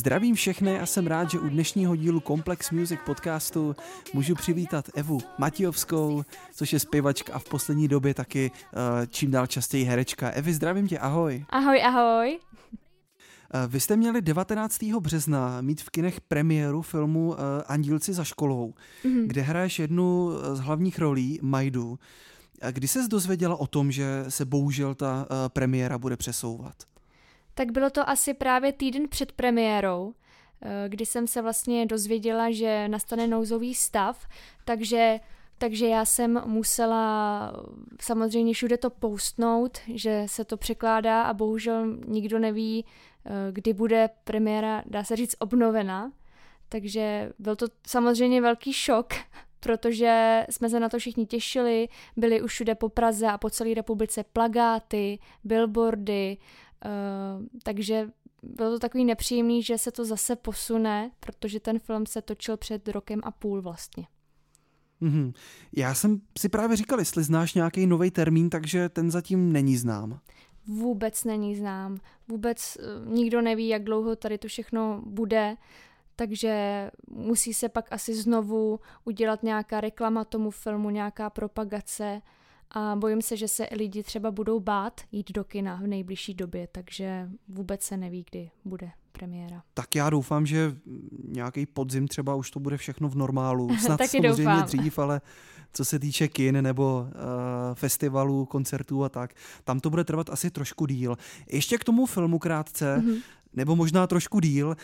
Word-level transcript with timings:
Zdravím 0.00 0.34
všechny 0.34 0.80
a 0.80 0.86
jsem 0.86 1.06
rád, 1.06 1.30
že 1.30 1.38
u 1.38 1.48
dnešního 1.48 1.96
dílu 1.96 2.20
Complex 2.20 2.70
Music 2.70 3.00
podcastu 3.06 3.76
můžu 4.14 4.34
přivítat 4.34 4.84
Evu 4.94 5.20
Matějovskou, 5.38 6.24
což 6.54 6.72
je 6.72 6.80
zpěvačka 6.80 7.34
a 7.34 7.38
v 7.38 7.44
poslední 7.44 7.88
době 7.88 8.14
taky 8.14 8.50
uh, 8.50 8.80
čím 9.08 9.30
dál 9.30 9.46
častěji 9.46 9.84
herečka. 9.84 10.28
Evi, 10.30 10.54
zdravím 10.54 10.88
tě, 10.88 10.98
ahoj. 10.98 11.44
Ahoj, 11.48 11.82
ahoj. 11.82 12.38
Uh, 12.38 13.72
vy 13.72 13.80
jste 13.80 13.96
měli 13.96 14.22
19. 14.22 14.82
března 14.82 15.60
mít 15.60 15.82
v 15.82 15.90
kinech 15.90 16.20
premiéru 16.20 16.82
filmu 16.82 17.28
uh, 17.28 17.36
Andílci 17.66 18.12
za 18.12 18.24
školou, 18.24 18.74
mm-hmm. 19.04 19.26
kde 19.26 19.42
hraješ 19.42 19.78
jednu 19.78 20.30
z 20.52 20.58
hlavních 20.58 20.98
rolí, 20.98 21.38
Majdu. 21.42 21.98
Kdy 22.70 22.88
se 22.88 23.08
dozvěděla 23.08 23.56
o 23.56 23.66
tom, 23.66 23.92
že 23.92 24.24
se 24.28 24.44
bohužel 24.44 24.94
ta 24.94 25.26
premiéra 25.52 25.98
bude 25.98 26.16
přesouvat? 26.16 26.74
Tak 27.60 27.72
bylo 27.72 27.90
to 27.90 28.08
asi 28.08 28.34
právě 28.34 28.72
týden 28.72 29.08
před 29.08 29.32
premiérou, 29.32 30.14
eh, 30.62 30.88
kdy 30.88 31.06
jsem 31.06 31.26
se 31.26 31.42
vlastně 31.42 31.86
dozvěděla, 31.86 32.50
že 32.50 32.88
nastane 32.88 33.26
nouzový 33.26 33.74
stav, 33.74 34.28
takže 34.64 35.20
takže 35.58 35.86
já 35.86 36.04
jsem 36.04 36.42
musela 36.46 37.52
samozřejmě 38.00 38.54
všude 38.54 38.78
to 38.78 38.90
postnout, 38.90 39.78
že 39.94 40.22
se 40.26 40.44
to 40.44 40.56
překládá 40.56 41.22
a 41.22 41.34
bohužel 41.34 41.86
nikdo 42.06 42.38
neví, 42.38 42.84
eh, 43.24 43.30
kdy 43.52 43.72
bude 43.72 44.10
premiéra, 44.24 44.82
dá 44.86 45.04
se 45.04 45.16
říct, 45.16 45.36
obnovena. 45.38 46.12
Takže 46.68 47.32
byl 47.38 47.56
to 47.56 47.66
samozřejmě 47.86 48.40
velký 48.40 48.72
šok, 48.72 49.14
protože 49.60 50.46
jsme 50.50 50.68
se 50.68 50.80
na 50.80 50.88
to 50.88 50.98
všichni 50.98 51.26
těšili, 51.26 51.88
byly 52.16 52.42
už 52.42 52.52
všude 52.52 52.74
po 52.74 52.88
Praze 52.88 53.26
a 53.26 53.38
po 53.38 53.50
celé 53.50 53.74
republice 53.74 54.24
plagáty, 54.32 55.18
billboardy, 55.44 56.36
Uh, 56.84 57.46
takže 57.62 58.10
bylo 58.42 58.70
to 58.70 58.78
takový 58.78 59.04
nepříjemný, 59.04 59.62
že 59.62 59.78
se 59.78 59.92
to 59.92 60.04
zase 60.04 60.36
posune, 60.36 61.10
protože 61.20 61.60
ten 61.60 61.78
film 61.78 62.06
se 62.06 62.22
točil 62.22 62.56
před 62.56 62.88
rokem 62.88 63.20
a 63.22 63.30
půl 63.30 63.62
vlastně. 63.62 64.06
Mm-hmm. 65.02 65.32
Já 65.76 65.94
jsem 65.94 66.20
si 66.38 66.48
právě 66.48 66.76
říkal, 66.76 66.98
jestli 66.98 67.24
znáš 67.24 67.54
nějaký 67.54 67.86
nový 67.86 68.10
termín, 68.10 68.50
takže 68.50 68.88
ten 68.88 69.10
zatím 69.10 69.52
není 69.52 69.76
znám. 69.76 70.20
Vůbec 70.66 71.24
není 71.24 71.56
znám. 71.56 71.98
Vůbec 72.28 72.76
uh, 72.76 73.12
nikdo 73.12 73.40
neví, 73.40 73.68
jak 73.68 73.84
dlouho 73.84 74.16
tady 74.16 74.38
to 74.38 74.48
všechno 74.48 75.02
bude, 75.06 75.56
takže 76.16 76.90
musí 77.10 77.54
se 77.54 77.68
pak 77.68 77.92
asi 77.92 78.14
znovu 78.14 78.80
udělat 79.04 79.42
nějaká 79.42 79.80
reklama 79.80 80.24
tomu 80.24 80.50
filmu, 80.50 80.90
nějaká 80.90 81.30
propagace 81.30 82.22
a 82.70 82.96
bojím 82.96 83.22
se, 83.22 83.36
že 83.36 83.48
se 83.48 83.68
lidi 83.72 84.02
třeba 84.02 84.30
budou 84.30 84.60
bát 84.60 85.00
jít 85.12 85.32
do 85.32 85.44
kina 85.44 85.76
v 85.82 85.86
nejbližší 85.86 86.34
době, 86.34 86.68
takže 86.72 87.28
vůbec 87.48 87.82
se 87.82 87.96
neví, 87.96 88.24
kdy 88.30 88.50
bude 88.64 88.90
premiéra. 89.12 89.62
Tak 89.74 89.94
já 89.94 90.10
doufám, 90.10 90.46
že 90.46 90.76
nějaký 91.28 91.66
podzim 91.66 92.08
třeba 92.08 92.34
už 92.34 92.50
to 92.50 92.60
bude 92.60 92.76
všechno 92.76 93.08
v 93.08 93.14
normálu. 93.14 93.76
Snad 93.80 93.98
Taky 93.98 94.10
samozřejmě 94.10 94.44
doufám. 94.44 94.62
dřív, 94.62 94.98
ale 94.98 95.20
co 95.72 95.84
se 95.84 95.98
týče 95.98 96.28
kin 96.28 96.62
nebo 96.62 97.06
uh, 97.06 97.10
festivalů, 97.74 98.46
koncertů 98.46 99.04
a 99.04 99.08
tak, 99.08 99.34
tam 99.64 99.80
to 99.80 99.90
bude 99.90 100.04
trvat 100.04 100.30
asi 100.30 100.50
trošku 100.50 100.86
díl. 100.86 101.16
Ještě 101.52 101.78
k 101.78 101.84
tomu 101.84 102.06
filmu 102.06 102.38
krátce, 102.38 102.96
mm-hmm. 102.96 103.22
nebo 103.52 103.76
možná 103.76 104.06
trošku 104.06 104.40
díl. 104.40 104.68
Uh, 104.68 104.74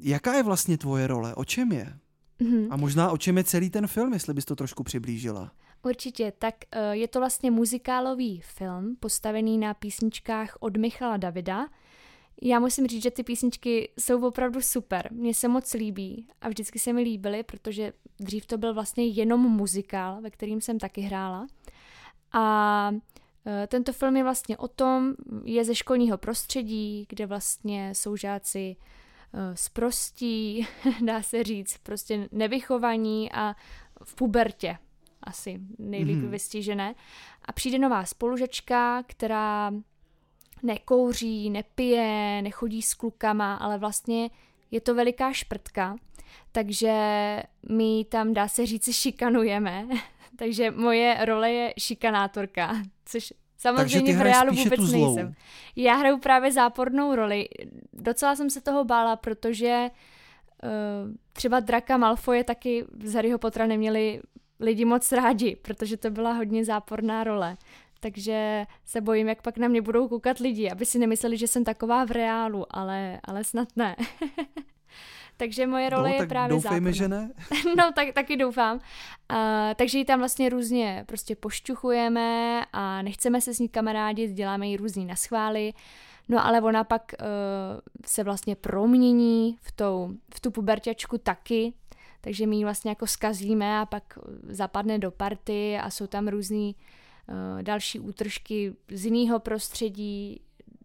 jaká 0.00 0.34
je 0.34 0.42
vlastně 0.42 0.78
tvoje 0.78 1.06
role? 1.06 1.34
O 1.34 1.44
čem 1.44 1.72
je? 1.72 1.92
Mm-hmm. 2.40 2.66
A 2.70 2.76
možná 2.76 3.10
o 3.10 3.16
čem 3.16 3.36
je 3.36 3.44
celý 3.44 3.70
ten 3.70 3.86
film, 3.86 4.12
jestli 4.12 4.34
bys 4.34 4.44
to 4.44 4.56
trošku 4.56 4.82
přiblížila. 4.82 5.52
Určitě, 5.82 6.32
tak 6.38 6.54
uh, 6.76 6.82
je 6.90 7.08
to 7.08 7.18
vlastně 7.18 7.50
muzikálový 7.50 8.40
film 8.40 8.96
postavený 9.00 9.58
na 9.58 9.74
písničkách 9.74 10.56
od 10.60 10.76
Michala 10.76 11.16
Davida. 11.16 11.68
Já 12.42 12.60
musím 12.60 12.86
říct, 12.86 13.02
že 13.02 13.10
ty 13.10 13.22
písničky 13.22 13.92
jsou 13.98 14.26
opravdu 14.26 14.60
super, 14.60 15.08
mně 15.12 15.34
se 15.34 15.48
moc 15.48 15.72
líbí 15.72 16.28
a 16.40 16.48
vždycky 16.48 16.78
se 16.78 16.92
mi 16.92 17.02
líbily, 17.02 17.42
protože 17.42 17.92
dřív 18.20 18.46
to 18.46 18.58
byl 18.58 18.74
vlastně 18.74 19.06
jenom 19.06 19.40
muzikál, 19.40 20.20
ve 20.22 20.30
kterým 20.30 20.60
jsem 20.60 20.78
taky 20.78 21.00
hrála. 21.00 21.46
A 22.32 22.90
uh, 22.90 23.00
tento 23.66 23.92
film 23.92 24.16
je 24.16 24.22
vlastně 24.22 24.56
o 24.56 24.68
tom, 24.68 25.14
je 25.44 25.64
ze 25.64 25.74
školního 25.74 26.18
prostředí, 26.18 27.06
kde 27.08 27.26
vlastně 27.26 27.94
jsou 27.94 28.16
žáci 28.16 28.76
uh, 29.32 29.40
sprostí, 29.54 30.66
dá 31.04 31.22
se 31.22 31.44
říct, 31.44 31.78
prostě 31.78 32.28
nevychovaní 32.32 33.32
a 33.32 33.54
v 34.04 34.14
pubertě 34.14 34.78
asi 35.22 35.60
nejlíp 35.78 36.18
mm. 36.18 36.30
vystižené. 36.30 36.94
A 37.44 37.52
přijde 37.52 37.78
nová 37.78 38.04
spolužečka, 38.04 39.02
která 39.06 39.72
nekouří, 40.62 41.50
nepije, 41.50 42.42
nechodí 42.42 42.82
s 42.82 42.94
klukama, 42.94 43.54
ale 43.54 43.78
vlastně 43.78 44.30
je 44.70 44.80
to 44.80 44.94
veliká 44.94 45.32
šprtka, 45.32 45.96
takže 46.52 46.92
my 47.68 48.04
tam, 48.08 48.34
dá 48.34 48.48
se 48.48 48.66
říct, 48.66 48.94
šikanujeme. 48.94 49.88
takže 50.36 50.70
moje 50.70 51.24
role 51.24 51.50
je 51.50 51.74
šikanátorka, 51.78 52.82
což 53.04 53.32
Samozřejmě 53.60 54.16
v 54.16 54.20
reálu 54.20 54.54
vůbec 54.54 54.92
nejsem. 54.92 55.34
Já 55.76 55.94
hraju 55.94 56.18
právě 56.18 56.52
zápornou 56.52 57.14
roli. 57.14 57.48
Docela 57.92 58.36
jsem 58.36 58.50
se 58.50 58.60
toho 58.60 58.84
bála, 58.84 59.16
protože 59.16 59.90
uh, 60.62 60.70
třeba 61.32 61.60
Draka 61.60 61.96
Malfoje 61.96 62.44
taky 62.44 62.84
z 63.04 63.14
Harryho 63.14 63.38
Pottera 63.38 63.66
neměli 63.66 64.20
lidi 64.60 64.84
moc 64.84 65.12
rádi, 65.12 65.56
protože 65.62 65.96
to 65.96 66.10
byla 66.10 66.32
hodně 66.32 66.64
záporná 66.64 67.24
role. 67.24 67.56
Takže 68.00 68.66
se 68.84 69.00
bojím, 69.00 69.28
jak 69.28 69.42
pak 69.42 69.58
na 69.58 69.68
mě 69.68 69.82
budou 69.82 70.08
koukat 70.08 70.38
lidi, 70.38 70.70
aby 70.70 70.86
si 70.86 70.98
nemysleli, 70.98 71.36
že 71.36 71.46
jsem 71.46 71.64
taková 71.64 72.04
v 72.04 72.10
reálu, 72.10 72.66
ale, 72.70 73.20
ale 73.24 73.44
snad 73.44 73.68
ne. 73.76 73.96
takže 75.36 75.66
moje 75.66 75.90
role 75.90 76.08
no, 76.08 76.14
je 76.14 76.26
právě 76.26 76.56
doufejme, 76.56 76.92
záporná. 76.92 76.92
že 76.92 77.08
ne. 77.08 77.30
no, 77.76 77.92
tak, 77.92 78.12
taky 78.14 78.36
doufám. 78.36 78.76
Uh, 78.76 79.38
takže 79.76 79.98
ji 79.98 80.04
tam 80.04 80.18
vlastně 80.18 80.48
různě 80.48 81.04
prostě 81.06 81.36
pošťuchujeme 81.36 82.64
a 82.72 83.02
nechceme 83.02 83.40
se 83.40 83.54
s 83.54 83.58
ní 83.58 83.68
kamarádit, 83.68 84.30
děláme 84.30 84.68
jí 84.68 84.76
různý 84.76 85.04
naschvály. 85.06 85.72
No 86.28 86.46
ale 86.46 86.60
ona 86.60 86.84
pak 86.84 87.12
uh, 87.20 87.26
se 88.06 88.24
vlastně 88.24 88.56
promění 88.56 89.58
v, 89.62 89.72
tou, 89.72 90.10
v 90.34 90.40
tu 90.40 90.50
puberťačku 90.50 91.18
taky, 91.18 91.72
takže 92.20 92.46
my 92.46 92.56
ji 92.56 92.64
vlastně 92.64 92.88
jako 92.88 93.06
skazíme 93.06 93.80
a 93.80 93.86
pak 93.86 94.18
zapadne 94.48 94.98
do 94.98 95.10
party 95.10 95.78
a 95.78 95.90
jsou 95.90 96.06
tam 96.06 96.28
různý 96.28 96.76
uh, 97.28 97.62
další 97.62 98.00
útržky 98.00 98.76
z 98.92 99.04
jiného 99.04 99.40
prostředí, 99.40 100.40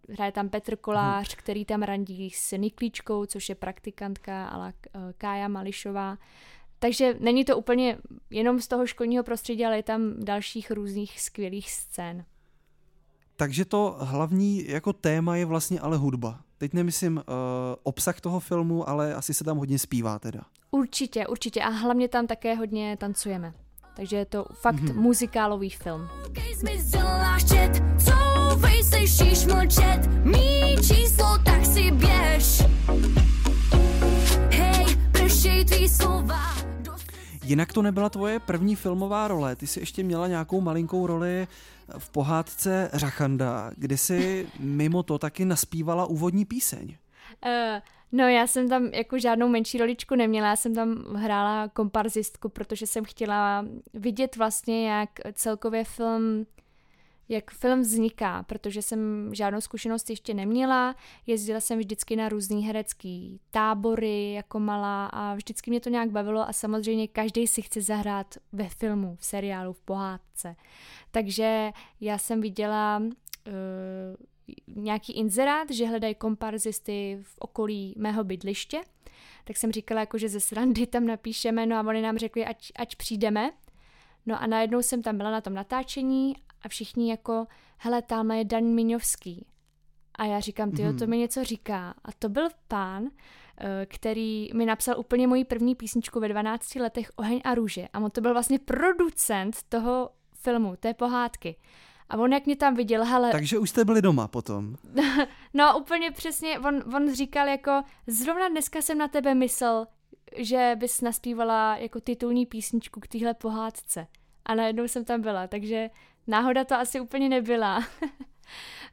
hraje 0.10 0.32
tam 0.32 0.50
Petr 0.50 0.76
Kolář, 0.76 1.28
hmm. 1.30 1.36
který 1.38 1.66
tam 1.66 1.84
randí 1.84 2.30
s 2.30 2.58
Niklíčkou, 2.58 3.26
což 3.26 3.50
je 3.50 3.56
praktikantka, 3.56 4.48
ale 4.48 4.74
uh, 4.96 5.02
Kája 5.18 5.48
Mališová. 5.48 6.18
Takže 6.80 7.16
není 7.20 7.46
to 7.46 7.58
úplně 7.58 7.98
jenom 8.30 8.62
z 8.62 8.68
toho 8.68 8.88
školního 8.88 9.24
prostředí, 9.24 9.66
ale 9.66 9.76
je 9.76 9.84
tam 9.84 10.14
dalších 10.24 10.72
různých 10.72 11.22
skvělých 11.22 11.72
scén. 11.72 12.26
Takže 13.36 13.66
to 13.66 13.98
hlavní 14.00 14.68
jako 14.68 14.94
téma 14.94 15.36
je 15.36 15.46
vlastně 15.46 15.80
ale 15.80 15.98
hudba. 15.98 16.42
Teď 16.58 16.74
nemyslím 16.74 17.18
uh, 17.18 17.24
obsah 17.84 18.22
toho 18.22 18.40
filmu, 18.40 18.90
ale 18.90 19.16
asi 19.16 19.34
se 19.34 19.44
tam 19.44 19.58
hodně 19.58 19.80
zpívá 19.80 20.20
teda. 20.20 20.42
Určitě, 20.76 21.28
určitě. 21.28 21.62
A 21.62 21.70
hlavně 21.70 22.08
tam 22.08 22.28
také 22.28 22.56
hodně 22.56 22.98
tancujeme. 22.98 23.54
Takže 23.96 24.18
je 24.18 24.26
to 24.26 24.46
fakt 24.54 24.76
mm-hmm. 24.76 24.96
muzikálový 24.96 25.70
film. 25.70 26.10
Jinak 37.44 37.74
to 37.74 37.82
nebyla 37.82 38.10
tvoje 38.10 38.40
první 38.40 38.76
filmová 38.76 39.28
role, 39.28 39.56
ty 39.56 39.68
jsi 39.68 39.80
ještě 39.80 40.04
měla 40.04 40.28
nějakou 40.28 40.62
malinkou 40.62 41.08
roli 41.08 41.48
v 41.98 42.10
pohádce 42.10 42.90
Řachanda, 42.94 43.72
kde 43.78 43.98
jsi 43.98 44.48
mimo 44.60 45.04
to 45.04 45.18
taky 45.18 45.46
naspívala 45.46 46.06
úvodní 46.06 46.46
píseň. 46.46 46.98
Uh, 47.46 47.82
No 48.16 48.28
já 48.28 48.48
jsem 48.48 48.70
tam 48.70 48.86
jako 48.86 49.20
žádnou 49.20 49.48
menší 49.48 49.78
roličku 49.78 50.16
neměla, 50.16 50.48
já 50.48 50.56
jsem 50.56 50.76
tam 50.76 51.16
hrála 51.16 51.68
komparzistku, 51.68 52.50
protože 52.50 52.88
jsem 52.88 53.06
chtěla 53.06 53.66
vidět 53.94 54.36
vlastně, 54.36 54.90
jak 54.90 55.10
celkově 55.34 55.84
film 55.84 56.46
jak 57.30 57.52
film 57.52 57.82
vzniká, 57.82 58.44
protože 58.44 58.82
jsem 58.82 59.30
žádnou 59.36 59.62
zkušenost 59.62 60.10
ještě 60.10 60.34
neměla, 60.34 60.96
jezdila 61.28 61.60
jsem 61.60 61.80
vždycky 61.80 62.16
na 62.16 62.30
různý 62.30 62.64
herecký 62.64 63.40
tábory 63.52 64.34
jako 64.34 64.60
malá 64.60 65.06
a 65.06 65.36
vždycky 65.36 65.72
mě 65.72 65.80
to 65.80 65.90
nějak 65.90 66.10
bavilo 66.10 66.50
a 66.50 66.54
samozřejmě 66.54 67.08
každý 67.08 67.48
si 67.48 67.62
chce 67.62 67.82
zahrát 67.82 68.38
ve 68.52 68.70
filmu, 68.70 69.16
v 69.20 69.26
seriálu, 69.26 69.74
v 69.74 69.82
pohádce. 69.82 70.56
Takže 71.12 71.72
já 72.02 72.18
jsem 72.18 72.42
viděla 72.42 72.98
uh, 72.98 73.14
nějaký 74.68 75.14
inzerát, 75.14 75.72
že 75.72 75.88
hledají 75.88 76.16
komparzisty 76.16 77.20
v 77.22 77.36
okolí 77.40 77.94
mého 77.98 78.24
bydliště, 78.24 78.82
tak 79.44 79.58
jsem 79.58 79.72
říkala, 79.72 80.00
jako, 80.00 80.18
že 80.18 80.30
ze 80.30 80.40
srandy 80.40 80.88
tam 80.88 81.06
napíšeme, 81.06 81.66
no 81.66 81.76
a 81.76 81.88
oni 81.88 82.02
nám 82.02 82.18
řekli, 82.18 82.46
ať, 82.46 82.72
ať 82.76 82.96
přijdeme. 82.96 83.52
No 84.26 84.42
a 84.42 84.48
najednou 84.48 84.82
jsem 84.82 85.02
tam 85.02 85.18
byla 85.18 85.32
na 85.32 85.42
tom 85.42 85.54
natáčení 85.54 86.36
a 86.62 86.70
všichni 86.70 87.10
jako, 87.10 87.48
hele, 87.78 88.02
tam 88.02 88.32
je 88.32 88.46
Dan 88.46 88.64
Miňovský. 88.64 89.46
A 90.18 90.26
já 90.26 90.40
říkám, 90.40 90.72
ty 90.72 90.94
to 90.94 91.08
mi 91.08 91.18
něco 91.18 91.44
říká. 91.44 91.94
A 92.04 92.12
to 92.20 92.30
byl 92.30 92.48
pán, 92.68 93.04
eh, 93.58 93.86
který 93.86 94.50
mi 94.54 94.66
napsal 94.66 95.00
úplně 95.00 95.28
moji 95.28 95.46
první 95.46 95.76
písničku 95.76 96.20
ve 96.20 96.28
12 96.28 96.80
letech 96.80 97.12
Oheň 97.16 97.42
a 97.44 97.56
růže. 97.56 97.88
A 97.94 98.00
on 98.00 98.12
to 98.12 98.22
byl 98.22 98.34
vlastně 98.34 98.60
producent 98.60 99.56
toho 99.70 100.10
filmu, 100.34 100.76
té 100.76 100.94
pohádky. 100.94 101.56
A 102.10 102.18
on 102.18 102.34
jak 102.34 102.46
mě 102.46 102.56
tam 102.56 102.76
viděl, 102.76 103.06
hele... 103.06 103.32
Takže 103.32 103.60
už 103.60 103.70
jste 103.70 103.86
byli 103.86 104.02
doma 104.02 104.28
potom. 104.28 104.76
no 105.54 105.80
úplně 105.80 106.12
přesně, 106.12 106.60
on, 106.60 106.96
on 106.96 107.14
říkal 107.14 107.48
jako, 107.48 107.84
zrovna 108.08 108.50
dneska 108.50 108.82
jsem 108.82 108.98
na 108.98 109.08
tebe 109.08 109.36
myslel, 109.36 109.88
že 110.38 110.76
bys 110.76 111.02
naspívala 111.02 111.78
jako 111.78 112.00
titulní 112.00 112.46
písničku 112.46 113.00
k 113.00 113.08
téhle 113.08 113.34
pohádce. 113.34 114.08
A 114.46 114.56
najednou 114.56 114.88
jsem 114.88 115.06
tam 115.06 115.22
byla, 115.22 115.48
takže 115.48 115.90
náhoda 116.28 116.66
to 116.66 116.76
asi 116.76 117.00
úplně 117.00 117.30
nebyla. 117.30 117.84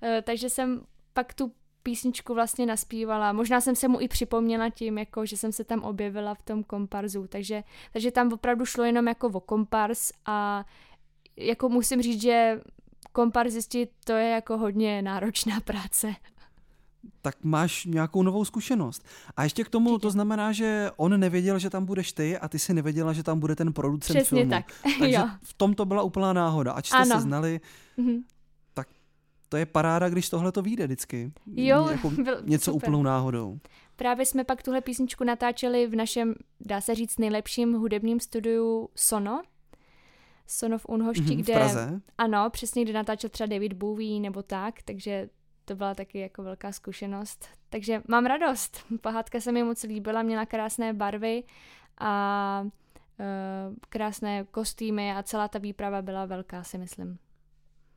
Eh, 0.05 0.23
takže 0.23 0.51
jsem 0.51 0.81
pak 1.13 1.35
tu 1.35 1.53
písničku 1.83 2.35
vlastně 2.35 2.67
naspívala. 2.67 3.33
Možná 3.33 3.61
jsem 3.61 3.77
se 3.77 3.89
mu 3.89 4.01
i 4.01 4.09
připomněla 4.09 4.71
tím, 4.71 4.99
jako, 4.99 5.27
že 5.27 5.37
jsem 5.37 5.53
se 5.53 5.65
tam 5.65 5.83
objevila 5.83 6.35
v 6.35 6.43
tom 6.43 6.65
komparzu. 6.65 7.27
Takže, 7.27 7.63
takže 7.93 8.11
tam 8.11 8.33
opravdu 8.33 8.67
šlo 8.67 8.85
jenom 8.85 9.09
jako 9.09 9.27
o 9.27 9.41
kompars 9.41 10.13
a 10.27 10.65
jako 11.37 11.69
musím 11.69 12.03
říct, 12.03 12.23
že 12.23 12.61
komparzisti 13.13 13.89
to 14.05 14.13
je 14.13 14.29
jako 14.29 14.59
hodně 14.59 15.03
náročná 15.03 15.61
práce. 15.61 16.15
Tak 17.23 17.45
máš 17.45 17.85
nějakou 17.85 18.23
novou 18.23 18.45
zkušenost. 18.45 19.07
A 19.37 19.45
ještě 19.45 19.65
k 19.65 19.69
tomu, 19.69 19.99
to 19.99 20.11
znamená, 20.11 20.53
že 20.53 20.91
on 20.97 21.21
nevěděl, 21.21 21.59
že 21.59 21.71
tam 21.71 21.85
budeš 21.85 22.13
ty 22.13 22.39
a 22.39 22.49
ty 22.49 22.59
si 22.59 22.75
nevěděla, 22.75 23.13
že 23.13 23.23
tam 23.23 23.41
bude 23.41 23.57
ten 23.57 23.73
producent 23.73 24.19
Přesně 24.19 24.39
filmu. 24.39 24.51
tak. 24.51 24.73
Takže 24.99 25.15
jo. 25.15 25.29
v 25.43 25.55
tom 25.55 25.75
to 25.75 25.85
byla 25.85 26.03
úplná 26.03 26.33
náhoda. 26.33 26.73
Ač 26.73 26.87
jste 26.87 26.97
ano. 26.97 27.17
se 27.17 27.21
znali, 27.21 27.61
mm-hmm. 27.99 28.23
tak 28.75 28.89
to 29.49 29.57
je 29.57 29.67
paráda, 29.67 30.09
když 30.09 30.29
tohle 30.29 30.53
to 30.53 30.63
vyjde 30.63 30.85
vždycky. 30.87 31.33
Jo, 31.57 31.89
jako 31.91 32.11
byl, 32.25 32.43
něco 32.45 32.73
super. 32.73 32.89
úplnou 32.89 33.03
náhodou. 33.03 33.59
Právě 33.97 34.27
jsme 34.27 34.45
pak 34.45 34.63
tuhle 34.63 34.81
písničku 34.81 35.25
natáčeli 35.25 35.87
v 35.87 35.97
našem, 35.97 36.35
dá 36.61 36.81
se 36.81 36.95
říct, 36.95 37.19
nejlepším 37.19 37.73
hudebním 37.73 38.21
studiu 38.21 38.89
Sono, 38.95 39.43
Son 40.47 40.75
of 40.75 40.87
Unhošti, 40.89 41.23
mm-hmm, 41.23 41.43
kde... 41.43 41.53
V 41.53 41.57
Praze? 41.57 42.01
Ano, 42.19 42.51
přesně, 42.51 42.85
kde 42.85 42.93
natáčel 42.93 43.31
třeba 43.31 43.47
David 43.47 43.73
Bowie 43.73 44.21
nebo 44.21 44.43
tak, 44.43 44.83
takže 44.83 45.29
to 45.65 45.77
byla 45.77 45.95
taky 45.95 46.19
jako 46.19 46.43
velká 46.43 46.73
zkušenost. 46.73 47.49
Takže 47.69 48.03
mám 48.09 48.27
radost. 48.27 48.85
Pohádka 49.01 49.41
se 49.41 49.53
mi 49.53 49.65
moc 49.65 49.83
líbila, 49.83 50.23
měla 50.23 50.47
krásné 50.47 50.93
barvy 50.93 51.45
a 51.99 52.65
uh, 52.65 53.75
krásné 53.89 54.45
kostýmy 54.45 55.13
a 55.13 55.23
celá 55.23 55.49
ta 55.49 55.59
výprava 55.59 56.03
byla 56.03 56.27
velká, 56.27 56.65
si 56.65 56.79
myslím. 56.79 57.19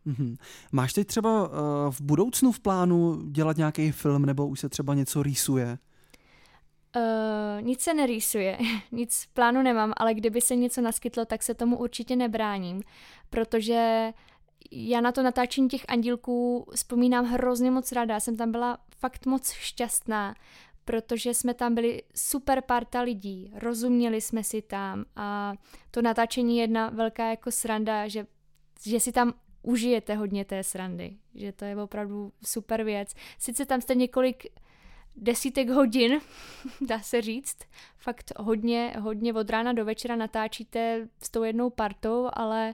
Mm-hmm. 0.07 0.37
Máš 0.71 0.93
teď 0.93 1.07
třeba 1.07 1.47
uh, 1.47 1.55
v 1.91 2.01
budoucnu 2.01 2.51
v 2.51 2.59
plánu 2.59 3.21
dělat 3.31 3.57
nějaký 3.57 3.91
film 3.91 4.25
nebo 4.25 4.47
už 4.47 4.59
se 4.59 4.69
třeba 4.69 4.93
něco 4.93 5.23
rýsuje? 5.23 5.77
Uh, 6.95 7.61
nic 7.61 7.81
se 7.81 7.93
nerýsuje, 7.93 8.57
nic 8.91 9.25
plánu 9.33 9.61
nemám, 9.61 9.93
ale 9.97 10.13
kdyby 10.13 10.41
se 10.41 10.55
něco 10.55 10.81
naskytlo, 10.81 11.25
tak 11.25 11.43
se 11.43 11.53
tomu 11.53 11.77
určitě 11.77 12.15
nebráním, 12.15 12.81
protože 13.29 14.11
já 14.71 15.01
na 15.01 15.11
to 15.11 15.23
natáčení 15.23 15.69
těch 15.69 15.85
andílků 15.87 16.67
vzpomínám 16.75 17.25
hrozně 17.25 17.71
moc 17.71 17.91
ráda, 17.91 18.19
jsem 18.19 18.37
tam 18.37 18.51
byla 18.51 18.77
fakt 18.97 19.25
moc 19.25 19.51
šťastná, 19.51 20.35
protože 20.85 21.33
jsme 21.33 21.53
tam 21.53 21.75
byli 21.75 22.03
super 22.15 22.61
parta 22.61 23.01
lidí, 23.01 23.51
rozuměli 23.55 24.21
jsme 24.21 24.43
si 24.43 24.61
tam 24.61 25.05
a 25.15 25.53
to 25.91 26.01
natáčení 26.01 26.57
je 26.57 26.63
jedna 26.63 26.89
velká 26.89 27.29
jako 27.29 27.51
sranda, 27.51 28.07
že, 28.07 28.25
že 28.85 28.99
si 28.99 29.11
tam 29.11 29.33
užijete 29.61 30.15
hodně 30.15 30.45
té 30.45 30.63
srandy, 30.63 31.17
že 31.35 31.51
to 31.51 31.65
je 31.65 31.75
opravdu 31.75 32.31
super 32.45 32.83
věc. 32.83 33.13
Sice 33.39 33.65
tam 33.65 33.81
jste 33.81 33.95
několik 33.95 34.45
desítek 35.17 35.69
hodin, 35.69 36.19
dá 36.81 36.99
se 36.99 37.21
říct. 37.21 37.57
Fakt 37.97 38.31
hodně, 38.39 38.95
hodně 38.99 39.33
od 39.33 39.49
rána 39.49 39.73
do 39.73 39.85
večera 39.85 40.15
natáčíte 40.15 41.07
s 41.23 41.29
tou 41.29 41.43
jednou 41.43 41.69
partou, 41.69 42.29
ale 42.33 42.73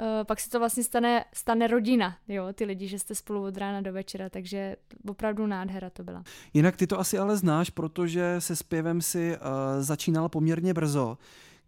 uh, 0.00 0.06
pak 0.24 0.40
se 0.40 0.50
to 0.50 0.58
vlastně 0.58 0.84
stane, 0.84 1.24
stane 1.34 1.66
rodina, 1.66 2.16
jo, 2.28 2.52
ty 2.52 2.64
lidi, 2.64 2.88
že 2.88 2.98
jste 2.98 3.14
spolu 3.14 3.44
od 3.44 3.56
rána 3.56 3.80
do 3.80 3.92
večera, 3.92 4.28
takže 4.28 4.76
opravdu 5.08 5.46
nádhera 5.46 5.90
to 5.90 6.02
byla. 6.02 6.22
Jinak 6.54 6.76
ty 6.76 6.86
to 6.86 7.00
asi 7.00 7.18
ale 7.18 7.36
znáš, 7.36 7.70
protože 7.70 8.36
se 8.38 8.56
zpěvem 8.56 9.02
si 9.02 9.36
uh, 9.36 9.82
začínala 9.82 10.28
poměrně 10.28 10.74
brzo 10.74 11.18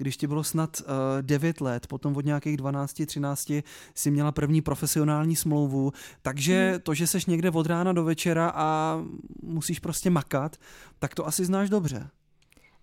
když 0.02 0.16
ti 0.16 0.26
bylo 0.26 0.44
snad 0.44 0.80
uh, 0.80 0.86
eh, 1.18 1.22
9 1.22 1.60
let, 1.60 1.86
potom 1.86 2.16
od 2.16 2.24
nějakých 2.24 2.56
12, 2.56 3.02
13 3.06 3.52
si 3.94 4.10
měla 4.10 4.32
první 4.32 4.62
profesionální 4.62 5.36
smlouvu, 5.36 5.92
takže 6.22 6.70
hmm. 6.70 6.80
to, 6.80 6.94
že 6.94 7.06
seš 7.06 7.26
někde 7.26 7.50
od 7.50 7.66
rána 7.66 7.92
do 7.92 8.04
večera 8.04 8.52
a 8.54 8.98
musíš 9.42 9.78
prostě 9.78 10.10
makat, 10.10 10.56
tak 10.98 11.14
to 11.14 11.26
asi 11.26 11.44
znáš 11.44 11.70
dobře. 11.70 12.08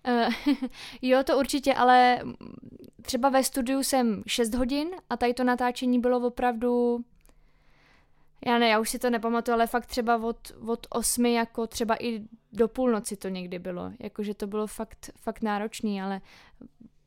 Uh, 0.08 0.54
jo, 1.02 1.22
to 1.24 1.38
určitě, 1.38 1.74
ale 1.74 2.20
třeba 3.02 3.28
ve 3.28 3.44
studiu 3.44 3.82
jsem 3.82 4.22
6 4.26 4.54
hodin 4.54 4.88
a 5.10 5.16
tady 5.16 5.34
to 5.34 5.44
natáčení 5.44 6.00
bylo 6.00 6.26
opravdu 6.26 7.04
já 8.46 8.58
ne, 8.58 8.68
já 8.68 8.78
už 8.78 8.90
si 8.90 8.98
to 8.98 9.10
nepamatuju, 9.10 9.54
ale 9.54 9.66
fakt 9.66 9.86
třeba 9.86 10.16
od, 10.16 10.52
od 10.66 10.86
8 10.90 11.26
jako 11.26 11.66
třeba 11.66 11.96
i 12.04 12.20
do 12.52 12.68
půlnoci 12.68 13.16
to 13.16 13.28
někdy 13.28 13.58
bylo. 13.58 13.92
Jakože 13.98 14.34
to 14.34 14.46
bylo 14.46 14.66
fakt, 14.66 15.10
fakt 15.16 15.42
náročný, 15.42 16.02
ale 16.02 16.20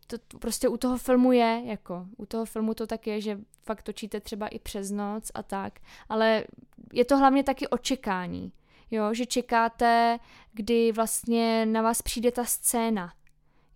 to, 0.08 0.38
prostě 0.40 0.68
u 0.68 0.78
toho 0.78 0.98
filmu 0.98 1.32
je, 1.32 1.62
jako 1.66 2.06
u 2.18 2.26
toho 2.26 2.46
filmu 2.46 2.74
to 2.74 2.88
tak 2.88 3.08
je, 3.08 3.22
že 3.22 3.40
fakt 3.64 3.84
točíte 3.84 4.20
třeba 4.20 4.48
i 4.48 4.60
přes 4.60 4.92
noc 4.92 5.32
a 5.34 5.44
tak, 5.44 5.80
ale 6.10 6.44
je 6.94 7.06
to 7.06 7.18
hlavně 7.18 7.44
taky 7.44 7.68
očekání, 7.68 8.52
jo, 8.92 9.14
že 9.14 9.26
čekáte, 9.26 10.20
kdy 10.54 10.92
vlastně 10.92 11.66
na 11.66 11.82
vás 11.82 12.02
přijde 12.02 12.32
ta 12.32 12.46
scéna, 12.46 13.14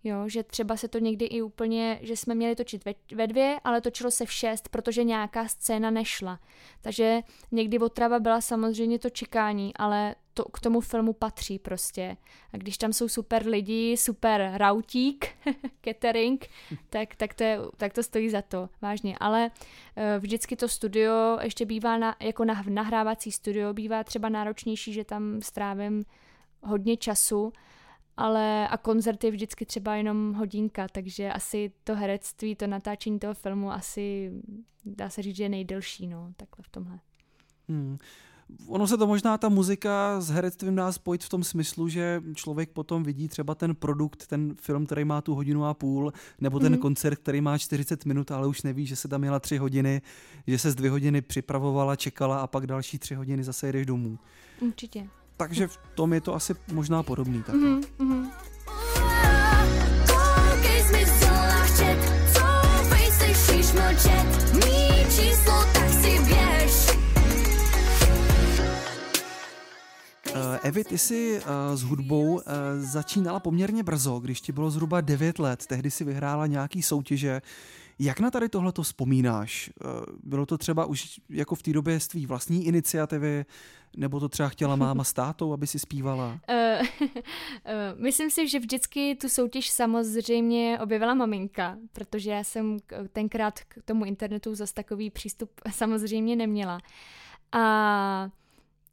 Jo, 0.04 0.28
že 0.28 0.42
třeba 0.42 0.76
se 0.76 0.88
to 0.88 0.98
někdy 0.98 1.24
i 1.24 1.42
úplně, 1.42 1.98
že 2.02 2.16
jsme 2.16 2.34
měli 2.34 2.56
točit 2.56 2.84
ve, 2.84 2.94
ve 3.14 3.26
dvě, 3.26 3.60
ale 3.64 3.80
točilo 3.80 4.10
se 4.10 4.26
v 4.26 4.32
šest, 4.32 4.68
protože 4.68 5.04
nějaká 5.04 5.48
scéna 5.48 5.90
nešla. 5.90 6.40
Takže 6.80 7.20
někdy 7.52 7.78
otrava 7.78 8.18
byla 8.20 8.40
samozřejmě 8.40 8.98
to 8.98 9.10
čekání, 9.10 9.76
ale 9.76 10.14
to 10.38 10.44
k 10.44 10.60
tomu 10.60 10.80
filmu 10.80 11.12
patří 11.12 11.58
prostě. 11.58 12.16
A 12.52 12.56
když 12.56 12.78
tam 12.78 12.92
jsou 12.92 13.08
super 13.08 13.46
lidi, 13.46 13.96
super 13.96 14.52
rautík, 14.54 15.26
catering, 15.84 16.46
tak, 16.90 17.16
tak, 17.16 17.34
to 17.34 17.44
je, 17.44 17.58
tak 17.76 17.92
to 17.92 18.02
stojí 18.02 18.30
za 18.30 18.42
to, 18.42 18.68
vážně. 18.82 19.16
Ale 19.20 19.50
uh, 19.50 20.02
vždycky 20.18 20.56
to 20.56 20.68
studio 20.68 21.38
ještě 21.42 21.66
bývá 21.66 21.98
na, 21.98 22.16
jako 22.20 22.44
na, 22.44 22.64
nahrávací 22.68 23.32
studio, 23.32 23.72
bývá 23.72 24.04
třeba 24.04 24.28
náročnější, 24.28 24.92
že 24.92 25.04
tam 25.04 25.42
strávím 25.42 26.04
hodně 26.62 26.96
času, 26.96 27.52
ale 28.16 28.68
a 28.68 28.76
koncert 28.76 29.24
je 29.24 29.30
vždycky 29.30 29.66
třeba 29.66 29.96
jenom 29.96 30.32
hodinka, 30.32 30.88
takže 30.88 31.32
asi 31.32 31.72
to 31.84 31.94
herectví, 31.94 32.54
to 32.54 32.66
natáčení 32.66 33.18
toho 33.18 33.34
filmu 33.34 33.72
asi 33.72 34.32
dá 34.84 35.10
se 35.10 35.22
říct, 35.22 35.36
že 35.36 35.42
je 35.42 35.48
nejdelší, 35.48 36.06
no, 36.06 36.32
takhle 36.36 36.62
v 36.62 36.68
tomhle. 36.68 36.98
Hmm. 37.68 37.98
Ono 38.66 38.86
se 38.86 38.96
to 38.96 39.06
možná 39.06 39.38
ta 39.38 39.48
muzika 39.48 40.20
s 40.20 40.30
herectvím 40.30 40.74
dá 40.74 40.92
spojit 40.92 41.24
v 41.24 41.28
tom 41.28 41.44
smyslu, 41.44 41.88
že 41.88 42.22
člověk 42.34 42.70
potom 42.70 43.02
vidí 43.02 43.28
třeba 43.28 43.54
ten 43.54 43.74
produkt, 43.74 44.26
ten 44.26 44.54
film, 44.60 44.86
který 44.86 45.04
má 45.04 45.20
tu 45.20 45.34
hodinu 45.34 45.64
a 45.64 45.74
půl, 45.74 46.12
nebo 46.40 46.58
ten 46.58 46.72
mm. 46.72 46.78
koncert, 46.78 47.16
který 47.16 47.40
má 47.40 47.58
40 47.58 48.04
minut, 48.04 48.30
ale 48.30 48.46
už 48.46 48.62
neví, 48.62 48.86
že 48.86 48.96
se 48.96 49.08
tam 49.08 49.20
měla 49.20 49.40
tři 49.40 49.56
hodiny, 49.56 50.02
že 50.46 50.58
se 50.58 50.70
z 50.70 50.74
dvě 50.74 50.90
hodiny 50.90 51.22
připravovala, 51.22 51.96
čekala 51.96 52.40
a 52.40 52.46
pak 52.46 52.66
další 52.66 52.98
tři 52.98 53.14
hodiny 53.14 53.44
zase 53.44 53.72
jdeš 53.72 53.86
domů. 53.86 54.18
Určitě. 54.60 55.08
Takže 55.36 55.66
v 55.66 55.78
tom 55.94 56.12
je 56.12 56.20
to 56.20 56.34
asi 56.34 56.54
možná 56.72 57.02
podobný. 57.02 57.42
Tak. 57.42 57.54
Mm-hmm, 57.54 58.30
Evi, 70.62 70.84
ty 70.84 70.98
jsi 70.98 71.40
uh, 71.40 71.76
s 71.76 71.82
hudbou 71.82 72.34
uh, 72.34 72.40
začínala 72.76 73.40
poměrně 73.40 73.82
brzo, 73.82 74.20
když 74.20 74.40
ti 74.40 74.52
bylo 74.52 74.70
zhruba 74.70 75.00
9 75.00 75.38
let. 75.38 75.66
Tehdy 75.66 75.90
si 75.90 76.04
vyhrála 76.04 76.46
nějaký 76.46 76.82
soutěže. 76.82 77.42
Jak 77.98 78.20
na 78.20 78.30
tady 78.30 78.48
tohle 78.48 78.72
to 78.72 78.82
vzpomínáš? 78.82 79.70
Bylo 80.22 80.46
to 80.46 80.58
třeba 80.58 80.84
už 80.84 81.20
jako 81.28 81.54
v 81.54 81.62
té 81.62 81.72
době 81.72 82.00
z 82.00 82.08
tvý 82.08 82.26
vlastní 82.26 82.66
iniciativy, 82.66 83.44
nebo 83.96 84.20
to 84.20 84.28
třeba 84.28 84.48
chtěla 84.48 84.76
máma 84.76 85.04
s 85.04 85.12
tátou, 85.12 85.52
aby 85.52 85.66
si 85.66 85.78
zpívala? 85.78 86.40
Myslím 87.94 88.30
si, 88.30 88.48
že 88.48 88.58
vždycky 88.58 89.14
tu 89.20 89.28
soutěž 89.28 89.70
samozřejmě 89.70 90.78
objevila 90.82 91.14
maminka, 91.14 91.76
protože 91.92 92.30
já 92.30 92.44
jsem 92.44 92.76
tenkrát 93.12 93.60
k 93.60 93.82
tomu 93.84 94.04
internetu 94.04 94.54
zase 94.54 94.74
takový 94.74 95.10
přístup 95.10 95.50
samozřejmě 95.70 96.36
neměla. 96.36 96.80
A 97.52 98.30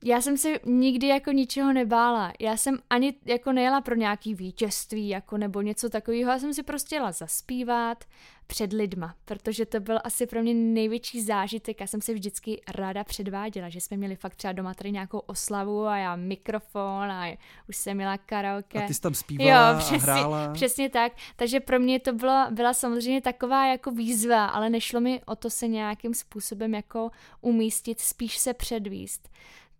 já 0.07 0.21
jsem 0.21 0.37
se 0.37 0.59
nikdy 0.65 1.07
jako 1.07 1.31
ničeho 1.31 1.73
nebála. 1.73 2.33
Já 2.39 2.57
jsem 2.57 2.79
ani 2.89 3.13
jako 3.25 3.51
nejela 3.51 3.81
pro 3.81 3.95
nějaký 3.95 4.35
vítězství 4.35 5.09
jako 5.09 5.37
nebo 5.37 5.61
něco 5.61 5.89
takového. 5.89 6.31
Já 6.31 6.39
jsem 6.39 6.53
si 6.53 6.63
prostě 6.63 6.95
jela 6.95 7.11
zaspívat 7.11 8.05
před 8.47 8.73
lidma, 8.73 9.15
protože 9.25 9.65
to 9.65 9.79
byl 9.79 9.99
asi 10.03 10.27
pro 10.27 10.41
mě 10.41 10.53
největší 10.53 11.21
zážitek. 11.21 11.81
Já 11.81 11.87
jsem 11.87 12.01
se 12.01 12.13
vždycky 12.13 12.61
ráda 12.75 13.03
předváděla, 13.03 13.69
že 13.69 13.81
jsme 13.81 13.97
měli 13.97 14.15
fakt 14.15 14.35
třeba 14.35 14.51
doma 14.51 14.73
tady 14.73 14.91
nějakou 14.91 15.19
oslavu 15.19 15.85
a 15.85 15.97
já 15.97 16.15
mikrofon 16.15 17.11
a 17.11 17.37
už 17.69 17.77
jsem 17.77 17.97
měla 17.97 18.17
karaoke. 18.17 18.83
A 18.83 18.87
ty 18.87 18.93
jsi 18.93 19.01
tam 19.01 19.13
zpívala 19.13 19.71
jo, 19.71 19.77
přesně, 19.77 19.97
a 19.97 20.01
hrála. 20.01 20.53
Přesně 20.53 20.89
tak. 20.89 21.11
Takže 21.35 21.59
pro 21.59 21.79
mě 21.79 21.99
to 21.99 22.13
byla, 22.13 22.51
byla 22.51 22.73
samozřejmě 22.73 23.21
taková 23.21 23.67
jako 23.67 23.91
výzva, 23.91 24.45
ale 24.45 24.69
nešlo 24.69 25.01
mi 25.01 25.21
o 25.25 25.35
to 25.35 25.49
se 25.49 25.67
nějakým 25.67 26.13
způsobem 26.13 26.73
jako 26.73 27.11
umístit, 27.41 27.99
spíš 27.99 28.37
se 28.37 28.53
předvíst 28.53 29.29